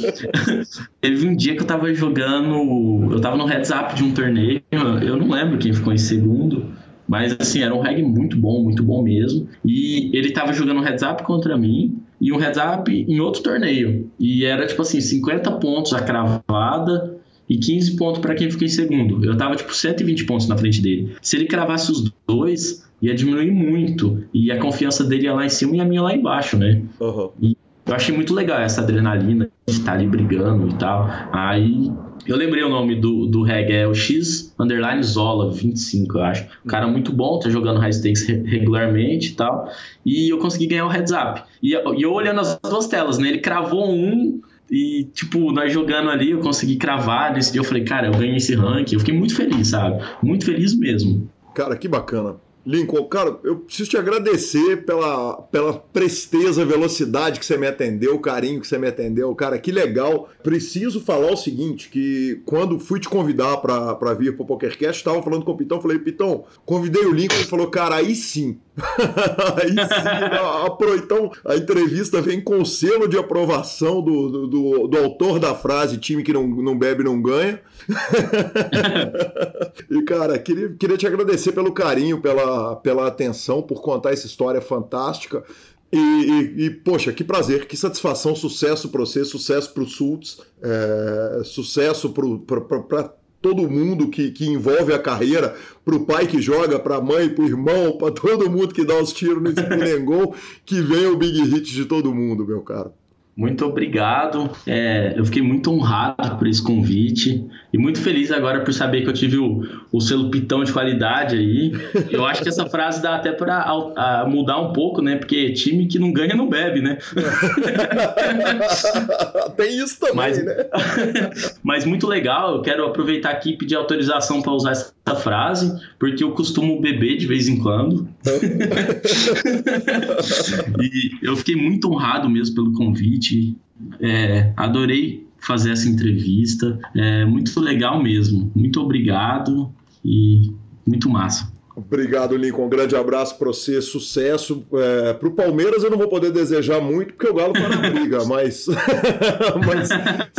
[1.01, 3.12] Teve um dia que eu tava jogando.
[3.12, 6.66] Eu tava no heads up de um torneio, eu não lembro quem ficou em segundo.
[7.11, 9.49] Mas assim, era um reggae muito bom, muito bom mesmo.
[9.64, 13.43] E ele tava jogando um heads up contra mim e um heads up em outro
[13.43, 14.09] torneio.
[14.16, 17.18] E era tipo assim, 50 pontos a cravada
[17.49, 19.24] e 15 pontos para quem ficou em segundo.
[19.24, 21.16] Eu tava tipo 120 pontos na frente dele.
[21.20, 24.24] Se ele cravasse os dois, ia diminuir muito.
[24.32, 26.82] E a confiança dele ia lá em cima e a minha lá embaixo, né?
[27.01, 27.30] Uhum.
[27.40, 31.09] E eu achei muito legal essa adrenalina de estar ali brigando e tal.
[31.32, 31.90] Aí
[32.26, 36.46] eu lembrei o nome do, do reggae, é o X Underline Zola 25, eu acho.
[36.64, 39.68] Um cara muito bom, tá jogando high stakes regularmente e tal.
[40.05, 41.42] E eu consegui ganhar o heads up.
[41.62, 43.28] E, e eu olhando as duas telas, né?
[43.28, 44.40] Ele cravou um,
[44.70, 47.32] e, tipo, nós jogando ali, eu consegui cravar.
[47.34, 48.94] Nesse dia eu falei, cara, eu ganhei esse ranking.
[48.94, 50.01] Eu fiquei muito feliz, sabe?
[50.22, 51.28] Muito feliz mesmo.
[51.55, 52.36] Cara, que bacana.
[52.64, 58.20] Lincoln, cara, eu preciso te agradecer pela, pela presteza, velocidade que você me atendeu, o
[58.20, 59.34] carinho que você me atendeu.
[59.34, 60.28] Cara, que legal.
[60.42, 65.44] Preciso falar o seguinte, que quando fui te convidar para vir pro PokerCast, estava falando
[65.44, 68.58] com o Pitão, falei, Pitão, convidei o Lincoln, ele falou, cara, aí sim,
[69.61, 75.55] Aí sim, então a entrevista vem com selo de aprovação do, do, do, autor da
[75.55, 77.61] frase: time que não, não bebe não ganha.
[79.91, 84.61] e cara, queria, queria te agradecer pelo carinho, pela, pela atenção, por contar essa história
[84.61, 85.45] fantástica.
[85.93, 90.39] E, e, e, poxa, que prazer, que satisfação, sucesso para você, sucesso para o Sults,
[90.62, 93.11] é, sucesso para
[93.41, 97.28] todo mundo que, que envolve a carreira, para o pai que joga, para a mãe,
[97.28, 100.34] para o irmão, para todo mundo que dá os tiros no spin gol,
[100.64, 102.93] que vem o big hit de todo mundo, meu caro.
[103.41, 104.51] Muito obrigado.
[104.66, 109.09] É, eu fiquei muito honrado por esse convite e muito feliz agora por saber que
[109.09, 111.72] eu tive o, o selo pitão de qualidade aí.
[112.11, 115.16] Eu acho que essa frase dá até para mudar um pouco, né?
[115.16, 116.99] Porque time que não ganha não bebe, né?
[119.57, 120.66] Tem isso também, mas, né?
[121.64, 122.57] mas muito legal.
[122.57, 127.16] Eu quero aproveitar aqui e pedir autorização para usar essa frase, porque eu costumo beber
[127.16, 128.08] de vez em quando.
[130.80, 133.56] e eu fiquei muito honrado mesmo pelo convite
[134.00, 136.78] é, adorei fazer essa entrevista.
[136.94, 138.50] É muito legal mesmo.
[138.54, 139.72] Muito obrigado
[140.04, 140.52] e
[140.86, 141.52] muito massa.
[141.87, 142.66] Obrigado, Lincoln.
[142.66, 144.64] Um grande abraço para você, sucesso.
[144.72, 147.91] É, para o Palmeiras eu não vou poder desejar muito, porque o Galo está na
[147.91, 148.66] briga, mas,
[149.66, 149.89] mas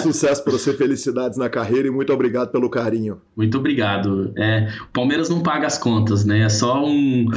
[0.02, 3.22] sucesso para você, felicidades na carreira e muito obrigado pelo carinho.
[3.36, 4.34] Muito obrigado.
[4.38, 6.42] É, o Palmeiras não paga as contas, né?
[6.42, 7.28] É só um,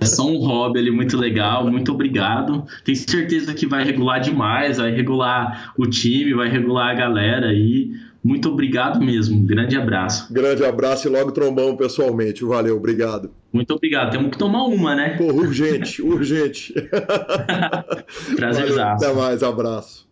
[0.00, 1.70] é só um hobby ali muito legal.
[1.70, 2.64] Muito obrigado.
[2.84, 7.92] Tenho certeza que vai regular demais, vai regular o time, vai regular a galera aí.
[8.22, 9.44] Muito obrigado mesmo.
[9.44, 10.32] Grande abraço.
[10.32, 12.44] Grande abraço e logo trombão pessoalmente.
[12.44, 13.32] Valeu, obrigado.
[13.52, 14.12] Muito obrigado.
[14.12, 15.16] Temos que tomar uma, né?
[15.16, 16.72] Pô, urgente, urgente.
[18.36, 19.04] Prazerzaço.
[19.04, 20.08] Até mais, abraço.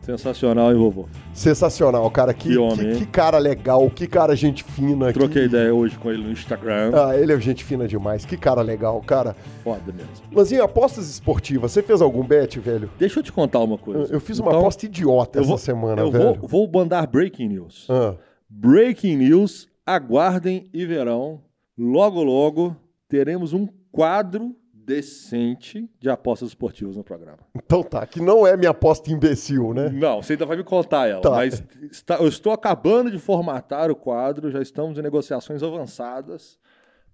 [0.00, 1.06] Sensacional, hein, vovô?
[1.34, 2.32] Sensacional, cara.
[2.32, 5.12] Que, que, homem, que, que, cara legal, que cara gente fina.
[5.12, 5.48] Troquei que...
[5.48, 6.92] ideia hoje com ele no Instagram.
[6.94, 8.24] Ah, ele é gente fina demais.
[8.24, 9.36] Que cara legal, cara.
[9.62, 10.54] Foda mesmo.
[10.54, 12.88] Em apostas esportivas, você fez algum bet, velho?
[12.98, 14.12] Deixa eu te contar uma coisa.
[14.12, 16.34] Eu, eu fiz uma então, aposta idiota essa vou, semana, eu velho.
[16.40, 17.86] Vou, vou mandar breaking news.
[17.90, 18.14] Ah.
[18.48, 21.40] Breaking news, aguardem e verão.
[21.76, 22.76] Logo, logo,
[23.08, 24.54] teremos um quadro
[24.84, 27.38] decente de apostas esportivas no programa.
[27.54, 29.88] Então tá, que não é minha aposta imbecil, né?
[29.88, 31.22] Não, você ainda vai me contar ela.
[31.22, 31.30] Tá.
[31.30, 36.58] Mas está, eu estou acabando de formatar o quadro, já estamos em negociações avançadas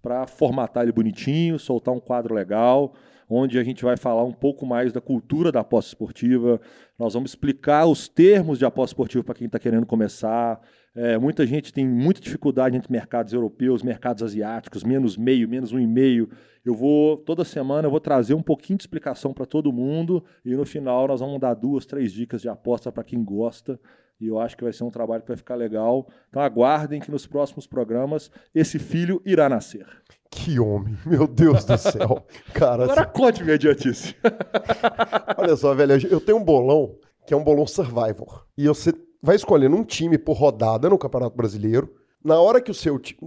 [0.03, 2.95] para formatar ele bonitinho, soltar um quadro legal,
[3.29, 6.61] onde a gente vai falar um pouco mais da cultura da aposta esportiva.
[6.99, 10.61] Nós vamos explicar os termos de aposta esportiva para quem está querendo começar.
[10.95, 15.79] É, muita gente tem muita dificuldade entre mercados europeus, mercados asiáticos, menos meio, menos um
[15.79, 16.29] e meio.
[16.65, 20.55] Eu vou, toda semana, eu vou trazer um pouquinho de explicação para todo mundo e
[20.55, 23.81] no final nós vamos dar duas, três dicas de aposta para quem gosta
[24.21, 26.09] E eu acho que vai ser um trabalho que vai ficar legal.
[26.29, 29.87] Então aguardem que nos próximos programas esse filho irá nascer.
[30.29, 32.27] Que homem, meu Deus do céu.
[32.53, 34.17] Cara, Agora conte minha idiotice.
[35.39, 38.45] olha só, velho, eu tenho um bolão que é um bolão Survivor.
[38.59, 38.93] E você
[39.23, 41.89] vai escolhendo um time por rodada no Campeonato Brasileiro.
[42.23, 43.19] Na hora que o seu time.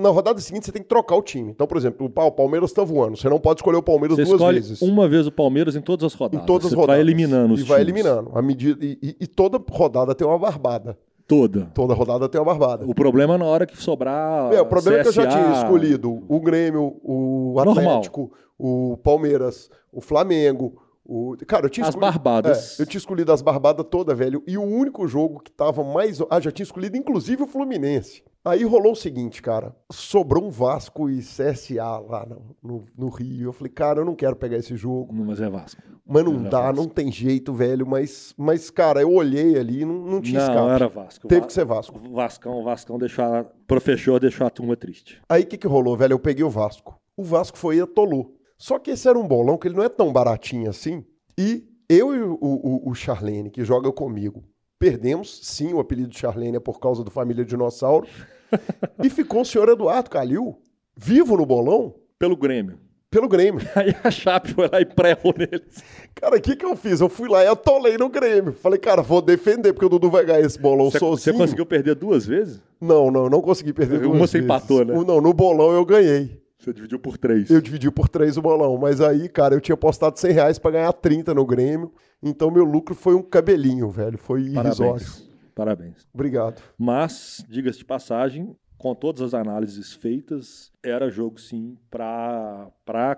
[0.00, 1.50] Na rodada seguinte você tem que trocar o time.
[1.50, 3.16] Então, por exemplo, o Pa- o Palmeiras tá voando.
[3.16, 4.82] Você não pode escolher o Palmeiras Você duas vezes.
[4.82, 6.44] uma vez o Palmeiras em todas as rodadas.
[6.44, 6.94] Em todas as Você rodadas.
[6.96, 7.92] vai eliminando os E vai times.
[8.04, 8.30] eliminando.
[8.32, 10.96] À medida, e, e- e toda rodada tem uma barbada.
[11.26, 11.70] Toda.
[11.74, 12.84] Toda rodada tem uma barbada.
[12.86, 14.52] O problema é na hora que sobrar.
[14.52, 17.72] É, o problema é que eu já CSA, tinha escolhido o Grêmio, o Normal.
[17.88, 20.74] Atlético, o Palmeiras, o Flamengo.
[21.04, 21.36] O...
[21.46, 22.78] Cara, eu tinha As escolhido- barbadas.
[22.78, 24.42] É, eu tinha escolhido as barbadas toda, velho.
[24.46, 26.20] E o único jogo que tava mais.
[26.30, 28.22] Ah, já tinha escolhido inclusive o Fluminense.
[28.44, 29.74] Aí rolou o seguinte, cara.
[29.92, 33.48] Sobrou um Vasco e CSA lá no, no, no Rio.
[33.48, 35.12] Eu falei, cara, eu não quero pegar esse jogo.
[35.12, 35.82] Não, Mas é Vasco.
[36.06, 36.76] Mas não dá, Vasco.
[36.76, 37.86] não tem jeito, velho.
[37.86, 40.70] Mas, mas cara, eu olhei ali e não, não tinha Não, escape.
[40.74, 41.28] era Vasco.
[41.28, 42.00] Teve Va- que ser Vasco.
[42.12, 43.44] Vascão, Vascão deixou a...
[43.66, 45.20] Professor deixou a turma triste.
[45.28, 46.14] Aí o que, que rolou, velho?
[46.14, 46.98] Eu peguei o Vasco.
[47.16, 48.34] O Vasco foi e atolou.
[48.60, 51.02] Só que esse era um bolão que ele não é tão baratinho assim.
[51.38, 54.44] E eu e o, o, o Charlene, que joga comigo,
[54.78, 55.40] perdemos.
[55.42, 58.06] Sim, o apelido de Charlene é por causa do Família Dinossauro.
[59.02, 60.60] e ficou o senhor Eduardo Calil
[60.94, 62.78] vivo no bolão Pelo Grêmio.
[63.10, 63.66] pelo Grêmio.
[63.74, 65.82] Aí a Chape foi lá e pré-errou neles.
[66.14, 67.00] Cara, o que, que eu fiz?
[67.00, 68.52] Eu fui lá e atolei no Grêmio.
[68.52, 71.36] Falei, cara, vou defender, porque o Dudu vai ganhar esse bolão Você, você sozinho.
[71.38, 72.60] conseguiu perder duas vezes?
[72.78, 74.44] Não, não, não consegui perder Uma duas você vezes.
[74.44, 74.92] empatou, né?
[75.06, 76.39] Não, no bolão eu ganhei.
[76.60, 77.48] Você dividiu por três.
[77.50, 80.70] Eu dividi por três o bolão, mas aí, cara, eu tinha postado 100 reais pra
[80.70, 81.90] ganhar 30 no Grêmio,
[82.22, 84.76] então meu lucro foi um cabelinho, velho, foi irrisório.
[84.76, 85.30] Parabéns.
[85.54, 86.08] Parabéns.
[86.12, 86.62] Obrigado.
[86.76, 92.70] Mas, diga-se de passagem, com todas as análises feitas, era jogo sim para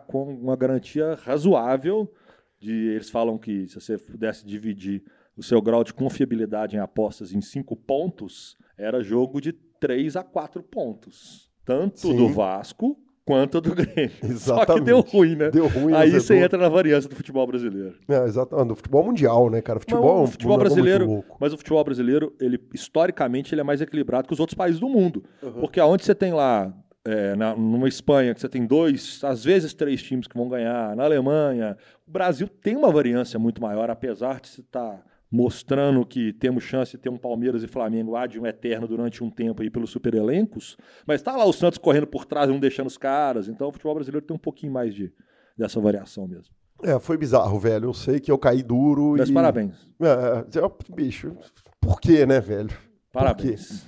[0.07, 2.13] com uma garantia razoável
[2.61, 5.03] de eles falam que se você pudesse dividir
[5.37, 10.23] o seu grau de confiabilidade em apostas em cinco pontos, era jogo de três a
[10.23, 11.51] quatro pontos.
[11.65, 12.17] Tanto Sim.
[12.17, 14.11] do Vasco quanto do Grêmio.
[14.37, 14.85] Só que Exatamente.
[14.85, 15.51] deu ruim, né?
[15.51, 17.95] Deu ruim, Aí você entra na variância do futebol brasileiro.
[18.09, 18.69] É, exatamente.
[18.69, 19.81] Do futebol mundial, né, cara?
[19.81, 23.61] Futebol, Mas é o futebol negócio muito brasileiro, mas o futebol brasileiro, ele historicamente ele
[23.61, 25.23] é mais equilibrado que os outros países do mundo,
[25.61, 26.73] porque aonde você tem lá
[27.05, 30.95] é, na, numa Espanha que você tem dois, às vezes três times que vão ganhar,
[30.95, 35.03] na Alemanha, o Brasil tem uma variância muito maior, apesar de se estar
[35.33, 39.31] mostrando que temos chance de ter um Palmeiras e Flamengo ad um eterno durante um
[39.31, 40.77] tempo aí pelos super elencos,
[41.07, 43.95] mas tá lá o Santos correndo por trás, não deixando os caras, então o futebol
[43.95, 45.11] brasileiro tem um pouquinho mais de
[45.57, 46.55] dessa variação mesmo.
[46.83, 47.87] É, foi bizarro, velho.
[47.87, 49.33] Eu sei que eu caí duro Mas e...
[49.33, 49.89] parabéns.
[50.01, 51.37] É, é, bicho,
[51.81, 52.69] por quê, né, velho?
[52.69, 53.87] Por Parabéns.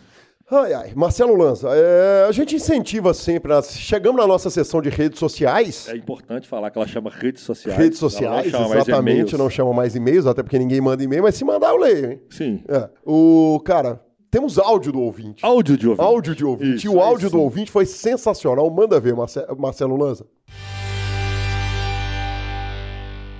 [0.51, 0.92] Ai, ai.
[0.95, 5.97] Marcelo Lanza, é, a gente incentiva sempre, chegamos na nossa sessão de redes sociais, É
[5.97, 7.78] importante falar que ela chama redes sociais.
[7.78, 11.22] redes não sociais, chama mais exatamente, não chama mais e-mails, até porque ninguém manda e-mail,
[11.22, 12.20] mas se mandar eu leio, hein?
[12.28, 12.62] Sim.
[12.68, 12.88] É.
[13.07, 15.42] O, cara, temos áudio do ouvinte.
[15.45, 16.05] Áudio de ouvinte.
[16.07, 16.76] Áudio de ouvinte.
[16.76, 18.68] Isso, e o áudio do ouvinte foi sensacional.
[18.70, 20.26] Manda ver, Marce- Marcelo Lanza.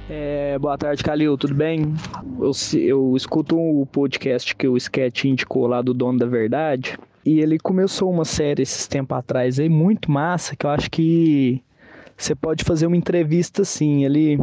[0.09, 1.95] É, boa tarde, Calil, tudo bem?
[2.39, 6.99] Eu, eu escuto o podcast que o Sketch indicou lá do Dono da Verdade.
[7.25, 11.63] E ele começou uma série esses tempos atrás aí, muito massa, que eu acho que
[12.17, 14.05] você pode fazer uma entrevista assim.
[14.05, 14.39] Ele,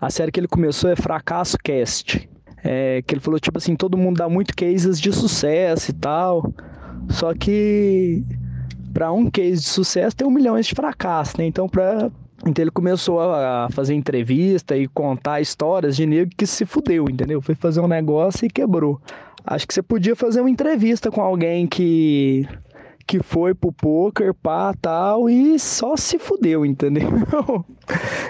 [0.00, 2.28] a série que ele começou é Fracasso Cast.
[2.64, 6.54] É, que ele falou, tipo assim, todo mundo dá muito cases de sucesso e tal.
[7.10, 8.24] Só que
[8.94, 11.44] para um case de sucesso tem um milhão de fracassos, né?
[11.44, 12.10] Então, pra,
[12.46, 17.40] então ele começou a fazer entrevista e contar histórias de nego que se fudeu, entendeu?
[17.40, 19.00] Foi fazer um negócio e quebrou.
[19.44, 22.46] Acho que você podia fazer uma entrevista com alguém que
[23.04, 27.10] que foi pro poker, pá, tal, e só se fudeu, entendeu?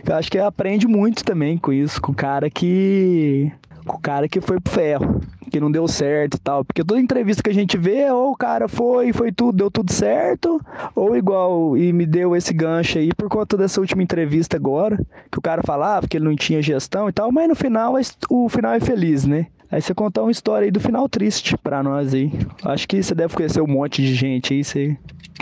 [0.09, 3.53] Eu acho que aprende muito também com isso, com o cara que
[3.85, 5.21] com o cara que foi pro ferro,
[5.51, 8.37] que não deu certo e tal, porque toda entrevista que a gente vê, ou o
[8.37, 10.61] cara foi, foi tudo, deu tudo certo,
[10.95, 14.99] ou igual, e me deu esse gancho aí por conta dessa última entrevista agora,
[15.31, 17.95] que o cara falava que ele não tinha gestão e tal, mas no final,
[18.31, 19.47] o final é feliz, né?
[19.71, 22.31] Aí você contar uma história aí do final triste pra nós aí.
[22.63, 24.63] Acho que você deve conhecer um monte de gente aí.
[24.63, 24.99] Você...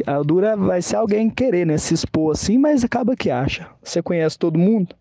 [0.07, 1.76] A dura vai ser alguém querer, né?
[1.76, 3.66] Se expor assim, mas acaba que acha.
[3.82, 4.95] Você conhece todo mundo?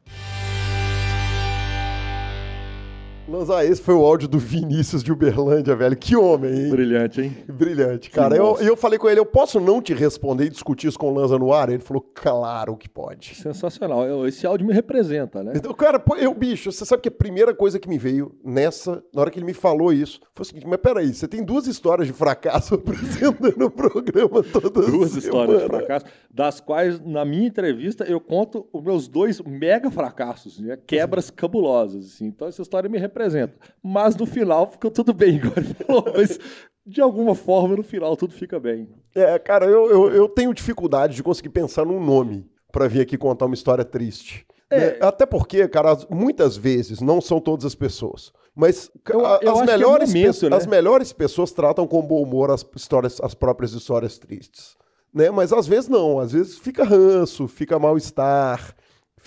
[3.30, 5.95] Lanza, esse foi o áudio do Vinícius de Uberlândia, velho.
[5.95, 6.69] Que homem, hein?
[6.71, 7.38] Brilhante, hein?
[7.47, 8.36] Brilhante, cara.
[8.36, 8.65] Eu, monstro.
[8.67, 11.38] eu falei com ele, eu posso não te responder e discutir isso com o Lanza
[11.38, 11.69] no ar?
[11.69, 13.36] Ele falou, claro que pode.
[13.36, 14.03] Sensacional.
[14.03, 15.53] Eu- Esse áudio me representa, né?
[15.55, 19.21] Então, cara, eu, bicho, você sabe que a primeira coisa que me veio nessa, na
[19.21, 22.07] hora que ele me falou isso, foi o seguinte, mas peraí, você tem duas histórias
[22.07, 25.19] de fracasso apresentando o programa toda Duas semana.
[25.19, 30.59] histórias de fracasso, das quais, na minha entrevista, eu conto os meus dois mega fracassos,
[30.59, 30.80] né?
[30.88, 32.05] quebras cabulosas.
[32.05, 32.25] Assim.
[32.25, 33.18] Então, essa história me representa.
[33.24, 33.53] Representa.
[33.84, 36.39] Mas no final ficou tudo bem, igual ele falou, mas
[36.86, 38.89] de alguma forma no final tudo fica bem.
[39.13, 43.17] É, cara, eu, eu, eu tenho dificuldade de conseguir pensar num nome pra vir aqui
[43.17, 44.45] contar uma história triste.
[44.70, 44.80] É.
[44.80, 44.97] Né?
[45.01, 48.32] Até porque, cara, as- muitas vezes não são todas as pessoas.
[48.55, 50.55] Mas Eu- eu as, é melhores momento, pe- né?
[50.57, 54.78] as melhores pessoas tratam com bom humor as histórias, as próprias histórias tristes.
[55.13, 55.32] Né?
[55.32, 58.76] Mas às vezes não, às vezes fica ranço, fica mal-estar,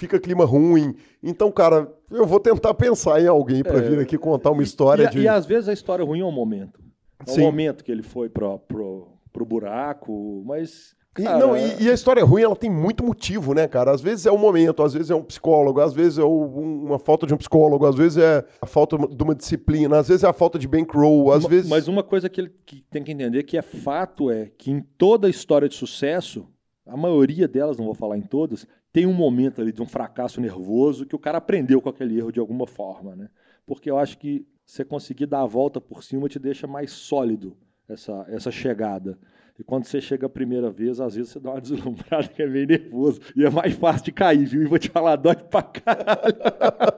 [0.03, 0.95] fica clima ruim.
[1.23, 3.81] Então, cara, eu vou tentar pensar em alguém pra É.
[3.83, 5.21] vir aqui contar uma história e, de.
[5.21, 6.81] e às vezes a história ruim é um momento.
[7.27, 7.43] É o Sim.
[7.43, 10.95] momento que ele foi pro, pro, pro buraco, mas.
[11.19, 13.91] E, cara, não, e, e a história ruim, ela tem muito motivo, né, cara?
[13.93, 16.27] Às vezes é um momento, às vezes é um psicólogo, às vezes é o-
[16.59, 20.09] um- uma falta de um psicólogo, às vezes é a falta de uma disciplina, às
[20.09, 21.69] vezes é a falta de bankroll, às Ma- vezes...
[21.69, 24.81] Mas uma coisa que ele que tem que entender que é fato é que em
[24.97, 26.47] toda história de sucesso,
[26.87, 30.41] a maioria delas, não vou falar em todas, tem um momento ali de um fracasso
[30.41, 33.29] nervoso que o cara aprendeu com aquele erro de alguma forma, né?
[33.67, 37.57] Porque eu acho que você conseguir dar a volta por cima te deixa mais sólido
[37.89, 39.19] essa, essa chegada.
[39.59, 42.47] E quando você chega a primeira vez, às vezes você dá uma deslumbrada que é
[42.47, 43.21] meio nervoso.
[43.37, 44.63] E é mais fácil de cair, viu?
[44.63, 46.37] E vou te falar, dói pra caralho.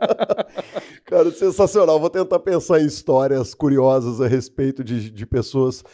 [1.05, 2.01] Cara, sensacional.
[2.01, 5.85] Vou tentar pensar em histórias curiosas a respeito de, de pessoas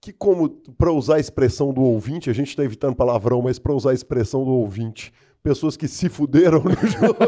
[0.00, 0.48] que, como,
[0.78, 3.94] para usar a expressão do ouvinte, a gente tá evitando palavrão, mas para usar a
[3.94, 5.12] expressão do ouvinte,
[5.42, 7.18] pessoas que se fuderam no jogo.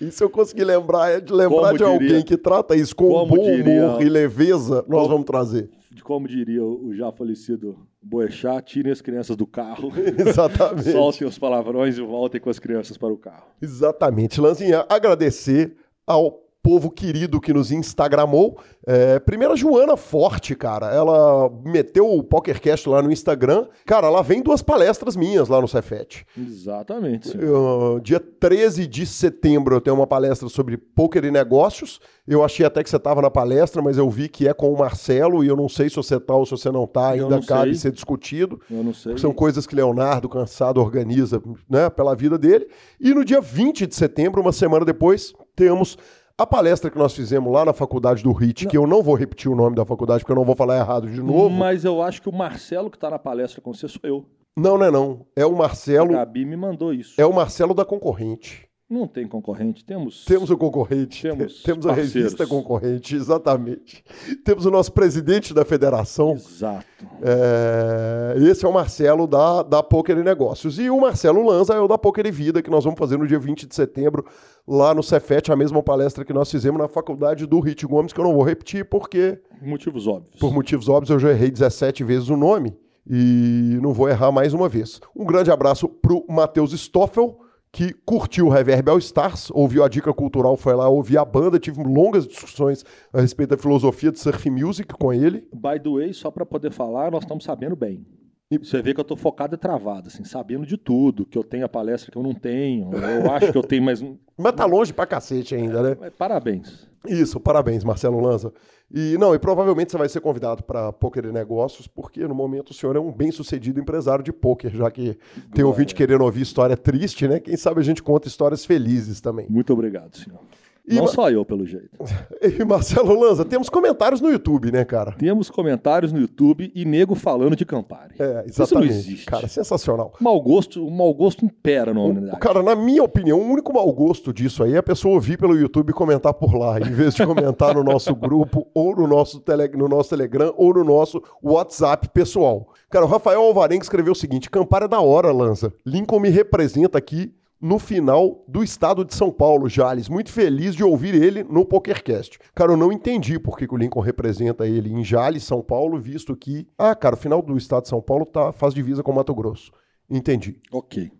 [0.00, 3.08] Isso eu consegui lembrar, é de lembrar Como de alguém diria- que trata isso com
[3.26, 5.70] bom diria- humor e leveza, nós Como- vamos trazer.
[5.90, 9.92] De como diria o o já falecido Boechat, tirem as crianças do carro.
[10.18, 10.90] Exatamente.
[10.90, 13.46] Soltem os palavrões e voltem com as crianças para o carro.
[13.60, 14.40] Exatamente.
[14.40, 15.76] Lanzinha, agradecer
[16.06, 18.58] ao povo querido que nos instagramou.
[18.86, 20.92] É, primeiro a Joana Forte, cara.
[20.92, 23.66] Ela meteu o PokerCast lá no Instagram.
[23.84, 26.24] Cara, lá vem duas palestras minhas lá no Cefet.
[26.38, 27.36] Exatamente.
[27.36, 32.00] Uh, dia 13 de setembro eu tenho uma palestra sobre poker e negócios.
[32.26, 34.78] Eu achei até que você estava na palestra, mas eu vi que é com o
[34.78, 37.16] Marcelo e eu não sei se você tá ou se você não tá.
[37.16, 37.90] Eu Ainda não cabe sei.
[37.90, 38.60] ser discutido.
[38.70, 39.18] Eu não sei.
[39.18, 42.68] São coisas que Leonardo Cansado organiza né, pela vida dele.
[43.00, 45.98] E no dia 20 de setembro, uma semana depois, temos
[46.36, 49.50] a palestra que nós fizemos lá na faculdade do RIT, que eu não vou repetir
[49.50, 51.50] o nome da faculdade, porque eu não vou falar errado de novo.
[51.50, 54.24] Mas eu acho que o Marcelo que está na palestra com você sou eu.
[54.56, 55.26] Não, não é não.
[55.34, 57.18] É o A Marcelo, Gabi me mandou isso.
[57.20, 58.68] é o Marcelo da concorrente.
[58.92, 60.26] Não tem concorrente, temos.
[60.26, 64.04] Temos o concorrente, Temos temos a revista concorrente, exatamente.
[64.44, 66.84] Temos o nosso presidente da federação, Exato.
[67.22, 70.78] É, esse é o Marcelo da, da Poker e Negócios.
[70.78, 73.26] E o Marcelo Lanza é o da Poker e Vida, que nós vamos fazer no
[73.26, 74.26] dia 20 de setembro,
[74.68, 78.20] lá no Cefet, a mesma palestra que nós fizemos na faculdade do Rit Gomes, que
[78.20, 80.38] eu não vou repetir, porque, Motivos óbvios.
[80.38, 82.76] por motivos óbvios, eu já errei 17 vezes o nome
[83.08, 85.00] e não vou errar mais uma vez.
[85.16, 87.38] Um grande abraço pro Matheus Stoffel,
[87.72, 91.58] que curtiu o Reverb All Stars, ouviu a dica cultural, foi lá ouvir a banda,
[91.58, 95.48] tive longas discussões a respeito da filosofia de surf music com ele.
[95.54, 98.04] By the way, só para poder falar, nós estamos sabendo bem.
[98.52, 101.42] E- Você vê que eu tô focado e travado, assim, sabendo de tudo, que eu
[101.44, 102.90] tenho a palestra que eu não tenho.
[102.94, 104.16] Eu acho que eu tenho mais um.
[104.36, 105.96] Mas tá longe pra cacete ainda, né?
[106.00, 106.90] Mas Parabéns.
[107.08, 108.52] Isso, parabéns, Marcelo Lanza.
[108.94, 112.70] E não, e provavelmente você vai ser convidado para Poker e Negócios, porque no momento
[112.70, 115.18] o senhor é um bem-sucedido empresário de poker, já que
[115.52, 117.40] tem ouvinte querendo ouvir história triste, né?
[117.40, 119.46] Quem sabe a gente conta histórias felizes também.
[119.48, 120.38] Muito obrigado, senhor.
[120.86, 121.96] E não só eu, pelo jeito.
[122.42, 125.12] E Marcelo Lanza, temos comentários no YouTube, né, cara?
[125.12, 128.16] Temos comentários no YouTube e nego falando de Campari.
[128.18, 128.92] É, Isso não exatamente.
[128.92, 129.26] existe.
[129.26, 130.12] Cara, sensacional.
[130.20, 132.40] Mau gosto, o mau gosto impera na humanidade.
[132.40, 135.56] Cara, na minha opinião, o único mau gosto disso aí é a pessoa ouvir pelo
[135.56, 139.38] YouTube e comentar por lá, em vez de comentar no nosso grupo, ou no nosso,
[139.38, 142.68] tele, no nosso Telegram, ou no nosso WhatsApp pessoal.
[142.90, 145.72] Cara, o Rafael Alvarenga escreveu o seguinte: Campara é da hora, Lanza.
[145.86, 150.08] Lincoln me representa aqui no final do estado de São Paulo, Jales.
[150.08, 152.40] Muito feliz de ouvir ele no PokerCast.
[152.52, 156.34] Cara, eu não entendi por que, o Lincoln representa ele em Jales, São Paulo, visto
[156.34, 156.66] que.
[156.76, 159.70] Ah, cara, o final do estado de São Paulo tá, faz divisa com Mato Grosso.
[160.10, 160.60] Entendi.
[160.72, 161.12] Ok.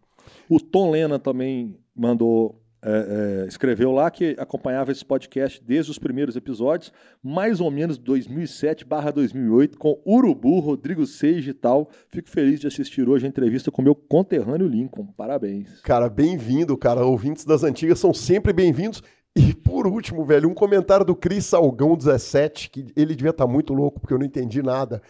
[0.48, 5.98] O Tom Lena também mandou, é, é, escreveu lá que acompanhava esse podcast desde os
[5.98, 11.88] primeiros episódios, mais ou menos 2007 2008, com Urubu, Rodrigo Seiji e tal.
[12.08, 15.06] Fico feliz de assistir hoje a entrevista com meu conterrâneo Lincoln.
[15.16, 15.80] Parabéns.
[15.82, 17.06] Cara, bem-vindo, cara.
[17.06, 19.00] Ouvintes das antigas são sempre bem-vindos.
[19.34, 23.72] E por último, velho, um comentário do Cris Salgão 17, que ele devia estar muito
[23.72, 25.00] louco porque eu não entendi nada.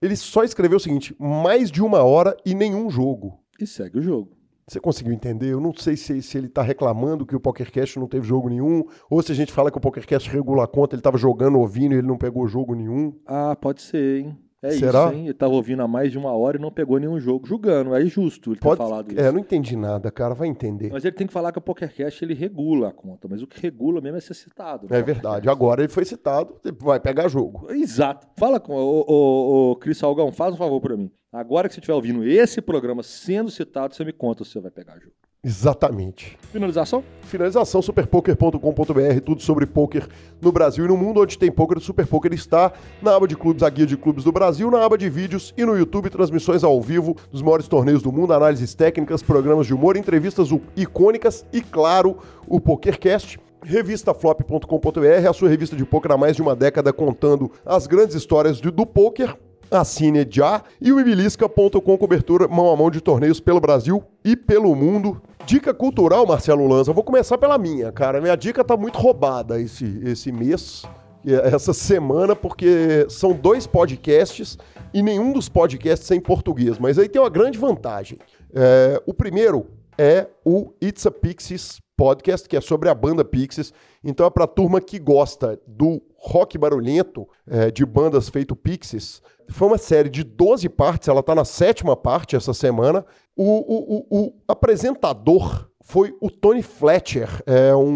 [0.00, 3.38] Ele só escreveu o seguinte: mais de uma hora e nenhum jogo.
[3.60, 4.37] E segue o jogo.
[4.68, 5.50] Você conseguiu entender?
[5.50, 8.84] Eu não sei se, se ele tá reclamando que o PokerCast não teve jogo nenhum,
[9.08, 11.94] ou se a gente fala que o PokerCast regula a conta, ele tava jogando, ouvindo
[11.94, 13.18] e ele não pegou jogo nenhum.
[13.26, 14.38] Ah, pode ser, hein?
[14.60, 15.06] É Será?
[15.06, 15.24] isso, hein?
[15.26, 17.94] Ele tava ouvindo há mais de uma hora e não pegou nenhum jogo julgando.
[17.94, 18.78] É justo ele ter Pode...
[18.78, 19.20] falado isso.
[19.20, 20.34] É, não entendi nada, cara.
[20.34, 20.90] Vai entender.
[20.92, 23.60] Mas ele tem que falar que o PokerCast ele regula a conta, mas o que
[23.60, 24.88] regula mesmo é ser citado.
[24.90, 25.48] É verdade.
[25.48, 27.70] Agora ele foi citado, vai pegar jogo.
[27.70, 28.26] Exato.
[28.36, 31.10] Fala com o, o, o Cris Salgão, faz um favor pra mim.
[31.32, 34.70] Agora que você estiver ouvindo esse programa sendo citado, você me conta se você vai
[34.70, 35.14] pegar jogo.
[35.42, 36.36] Exatamente.
[36.52, 37.04] Finalização?
[37.22, 40.08] Finalização, superpoker.com.br, tudo sobre poker
[40.42, 43.36] no Brasil e no mundo, onde tem poker, o Super Poker está na aba de
[43.36, 46.64] clubes, a guia de clubes do Brasil, na aba de vídeos e no YouTube, transmissões
[46.64, 51.60] ao vivo dos maiores torneios do mundo, análises técnicas, programas de humor, entrevistas icônicas e,
[51.60, 53.38] claro, o PokerCast.
[53.60, 58.60] Revistaflop.com.br, a sua revista de poker há mais de uma década contando as grandes histórias
[58.60, 59.36] do, do poker.
[59.70, 64.74] Assine já e o ibilisca.com cobertura mão a mão de torneios pelo Brasil e pelo
[64.74, 65.20] mundo.
[65.46, 66.90] Dica cultural, Marcelo Lanza.
[66.90, 68.20] Eu vou começar pela minha, cara.
[68.20, 70.82] Minha dica tá muito roubada esse, esse mês,
[71.24, 74.58] essa semana, porque são dois podcasts
[74.92, 76.78] e nenhum dos podcasts é em português.
[76.78, 78.18] Mas aí tem uma grande vantagem.
[78.54, 79.66] É, o primeiro
[79.96, 83.74] é o It's a Pixies podcast, que é sobre a banda Pixies.
[84.04, 89.20] Então é pra turma que gosta do rock barulhento, é, de bandas feito Pixies.
[89.50, 93.04] Foi uma série de 12 partes, ela tá na sétima parte essa semana.
[93.36, 97.88] O, o, o, o apresentador foi o Tony Fletcher, é um,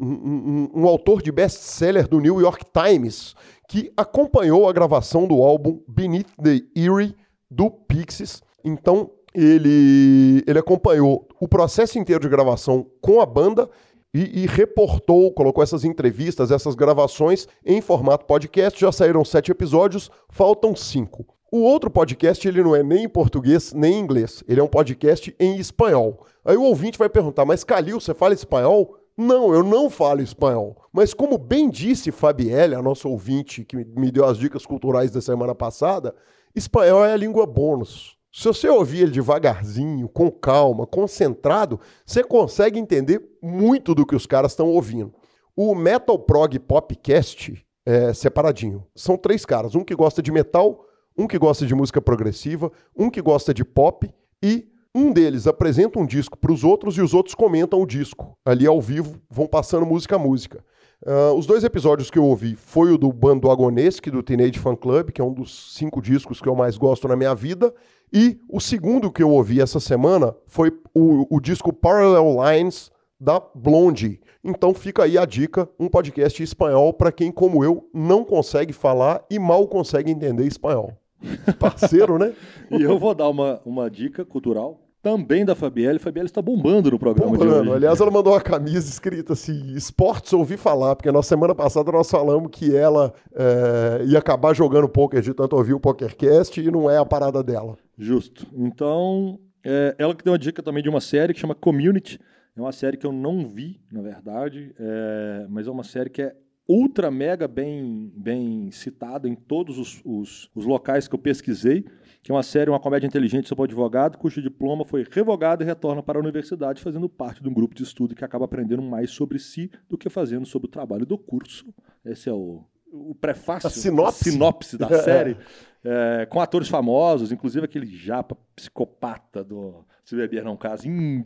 [0.00, 3.34] um, um, um autor de best-seller do New York Times,
[3.68, 7.14] que acompanhou a gravação do álbum Beneath the Eerie
[7.50, 8.42] do Pixies.
[8.64, 13.68] Então, ele, ele acompanhou o processo inteiro de gravação com a banda
[14.14, 18.80] e, e, reportou, colocou essas entrevistas, essas gravações em formato podcast.
[18.80, 21.26] Já saíram sete episódios, faltam cinco.
[21.50, 24.68] O outro podcast ele não é nem em português nem em inglês, ele é um
[24.68, 26.24] podcast em espanhol.
[26.44, 28.96] Aí o ouvinte vai perguntar, mas Calil, você fala espanhol?
[29.16, 30.76] Não, eu não falo espanhol.
[30.92, 35.20] Mas como bem disse Fabielle, a nossa ouvinte que me deu as dicas culturais da
[35.20, 36.14] semana passada,
[36.54, 38.16] espanhol é a língua bônus.
[38.36, 44.26] Se você ouvir ele devagarzinho, com calma, concentrado, você consegue entender muito do que os
[44.26, 45.14] caras estão ouvindo.
[45.54, 48.84] O Metal Prog Popcast é separadinho.
[48.92, 50.84] São três caras: um que gosta de metal,
[51.16, 54.12] um que gosta de música progressiva, um que gosta de pop
[54.42, 58.36] e um deles apresenta um disco para os outros e os outros comentam o disco.
[58.44, 60.64] Ali ao vivo, vão passando música a música.
[61.06, 64.74] Uh, os dois episódios que eu ouvi foi o do Bando Agonesque, do Teenage Fan
[64.74, 67.72] Club, que é um dos cinco discos que eu mais gosto na minha vida,
[68.12, 73.40] e o segundo que eu ouvi essa semana foi o, o disco Parallel Lines da
[73.54, 74.20] Blondie.
[74.42, 79.24] Então fica aí a dica, um podcast espanhol para quem, como eu, não consegue falar
[79.30, 80.92] e mal consegue entender espanhol.
[81.58, 82.34] Parceiro, né?
[82.70, 85.98] e eu vou dar uma, uma dica cultural também da Fabielle.
[85.98, 87.52] Fabielle está bombando no programa bombando.
[87.52, 87.72] de hoje.
[87.72, 92.10] Aliás, ela mandou uma camisa escrita assim, esportes ouvi falar, porque na semana passada nós
[92.10, 96.90] falamos que ela é, ia acabar jogando poker de tanto ouvir o PokerCast e não
[96.90, 97.76] é a parada dela.
[97.98, 98.46] Justo.
[98.54, 102.18] Então, é, ela que deu uma dica também de uma série que chama Community.
[102.56, 106.22] É uma série que eu não vi, na verdade, é, mas é uma série que
[106.22, 106.36] é
[106.68, 111.84] ultra mega bem, bem citada em todos os, os, os locais que eu pesquisei
[112.24, 115.66] que é uma série, uma comédia inteligente sobre o advogado, cujo diploma foi revogado e
[115.66, 119.10] retorna para a universidade, fazendo parte de um grupo de estudo que acaba aprendendo mais
[119.10, 121.66] sobre si do que fazendo sobre o trabalho do curso.
[122.02, 125.36] Esse é o, o prefácio, a sinopse, a sinopse da série,
[125.84, 130.88] é, com atores famosos, inclusive aquele japa psicopata do Se Beber Não Casa.
[130.88, 131.24] Hum,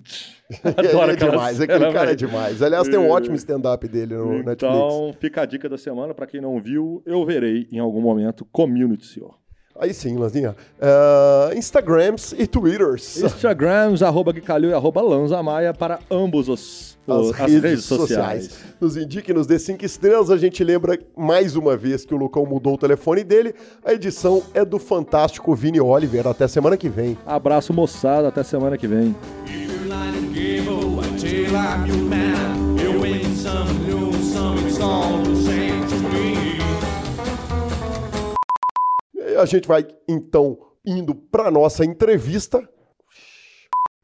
[0.77, 2.63] adoro é demais, aquele cara é demais.
[2.63, 4.75] Aliás, tem um ótimo stand-up dele no então, Netflix.
[4.75, 8.45] Então, fica a dica da semana, para quem não viu, eu verei em algum momento
[8.47, 9.39] Community, senhor.
[9.79, 10.57] Aí sim, Lanzinha.
[10.81, 13.23] Uh, Instagrams e Twitters.
[13.23, 17.85] Instagrams, arroba Guicalil e arroba Lanza Maia para ambos os, os as, as, redes, redes
[17.85, 18.45] sociais.
[18.45, 18.75] sociais.
[18.81, 20.31] Nos indique, nos dê cinco estrelas.
[20.31, 23.55] A gente lembra mais uma vez que o Lucão mudou o telefone dele.
[23.85, 26.27] A edição é do fantástico Vini Oliver.
[26.27, 27.17] Até semana que vem.
[27.25, 28.29] Abraço, moçada.
[28.29, 29.15] Até semana que vem.
[39.39, 42.69] A gente vai então indo para nossa entrevista.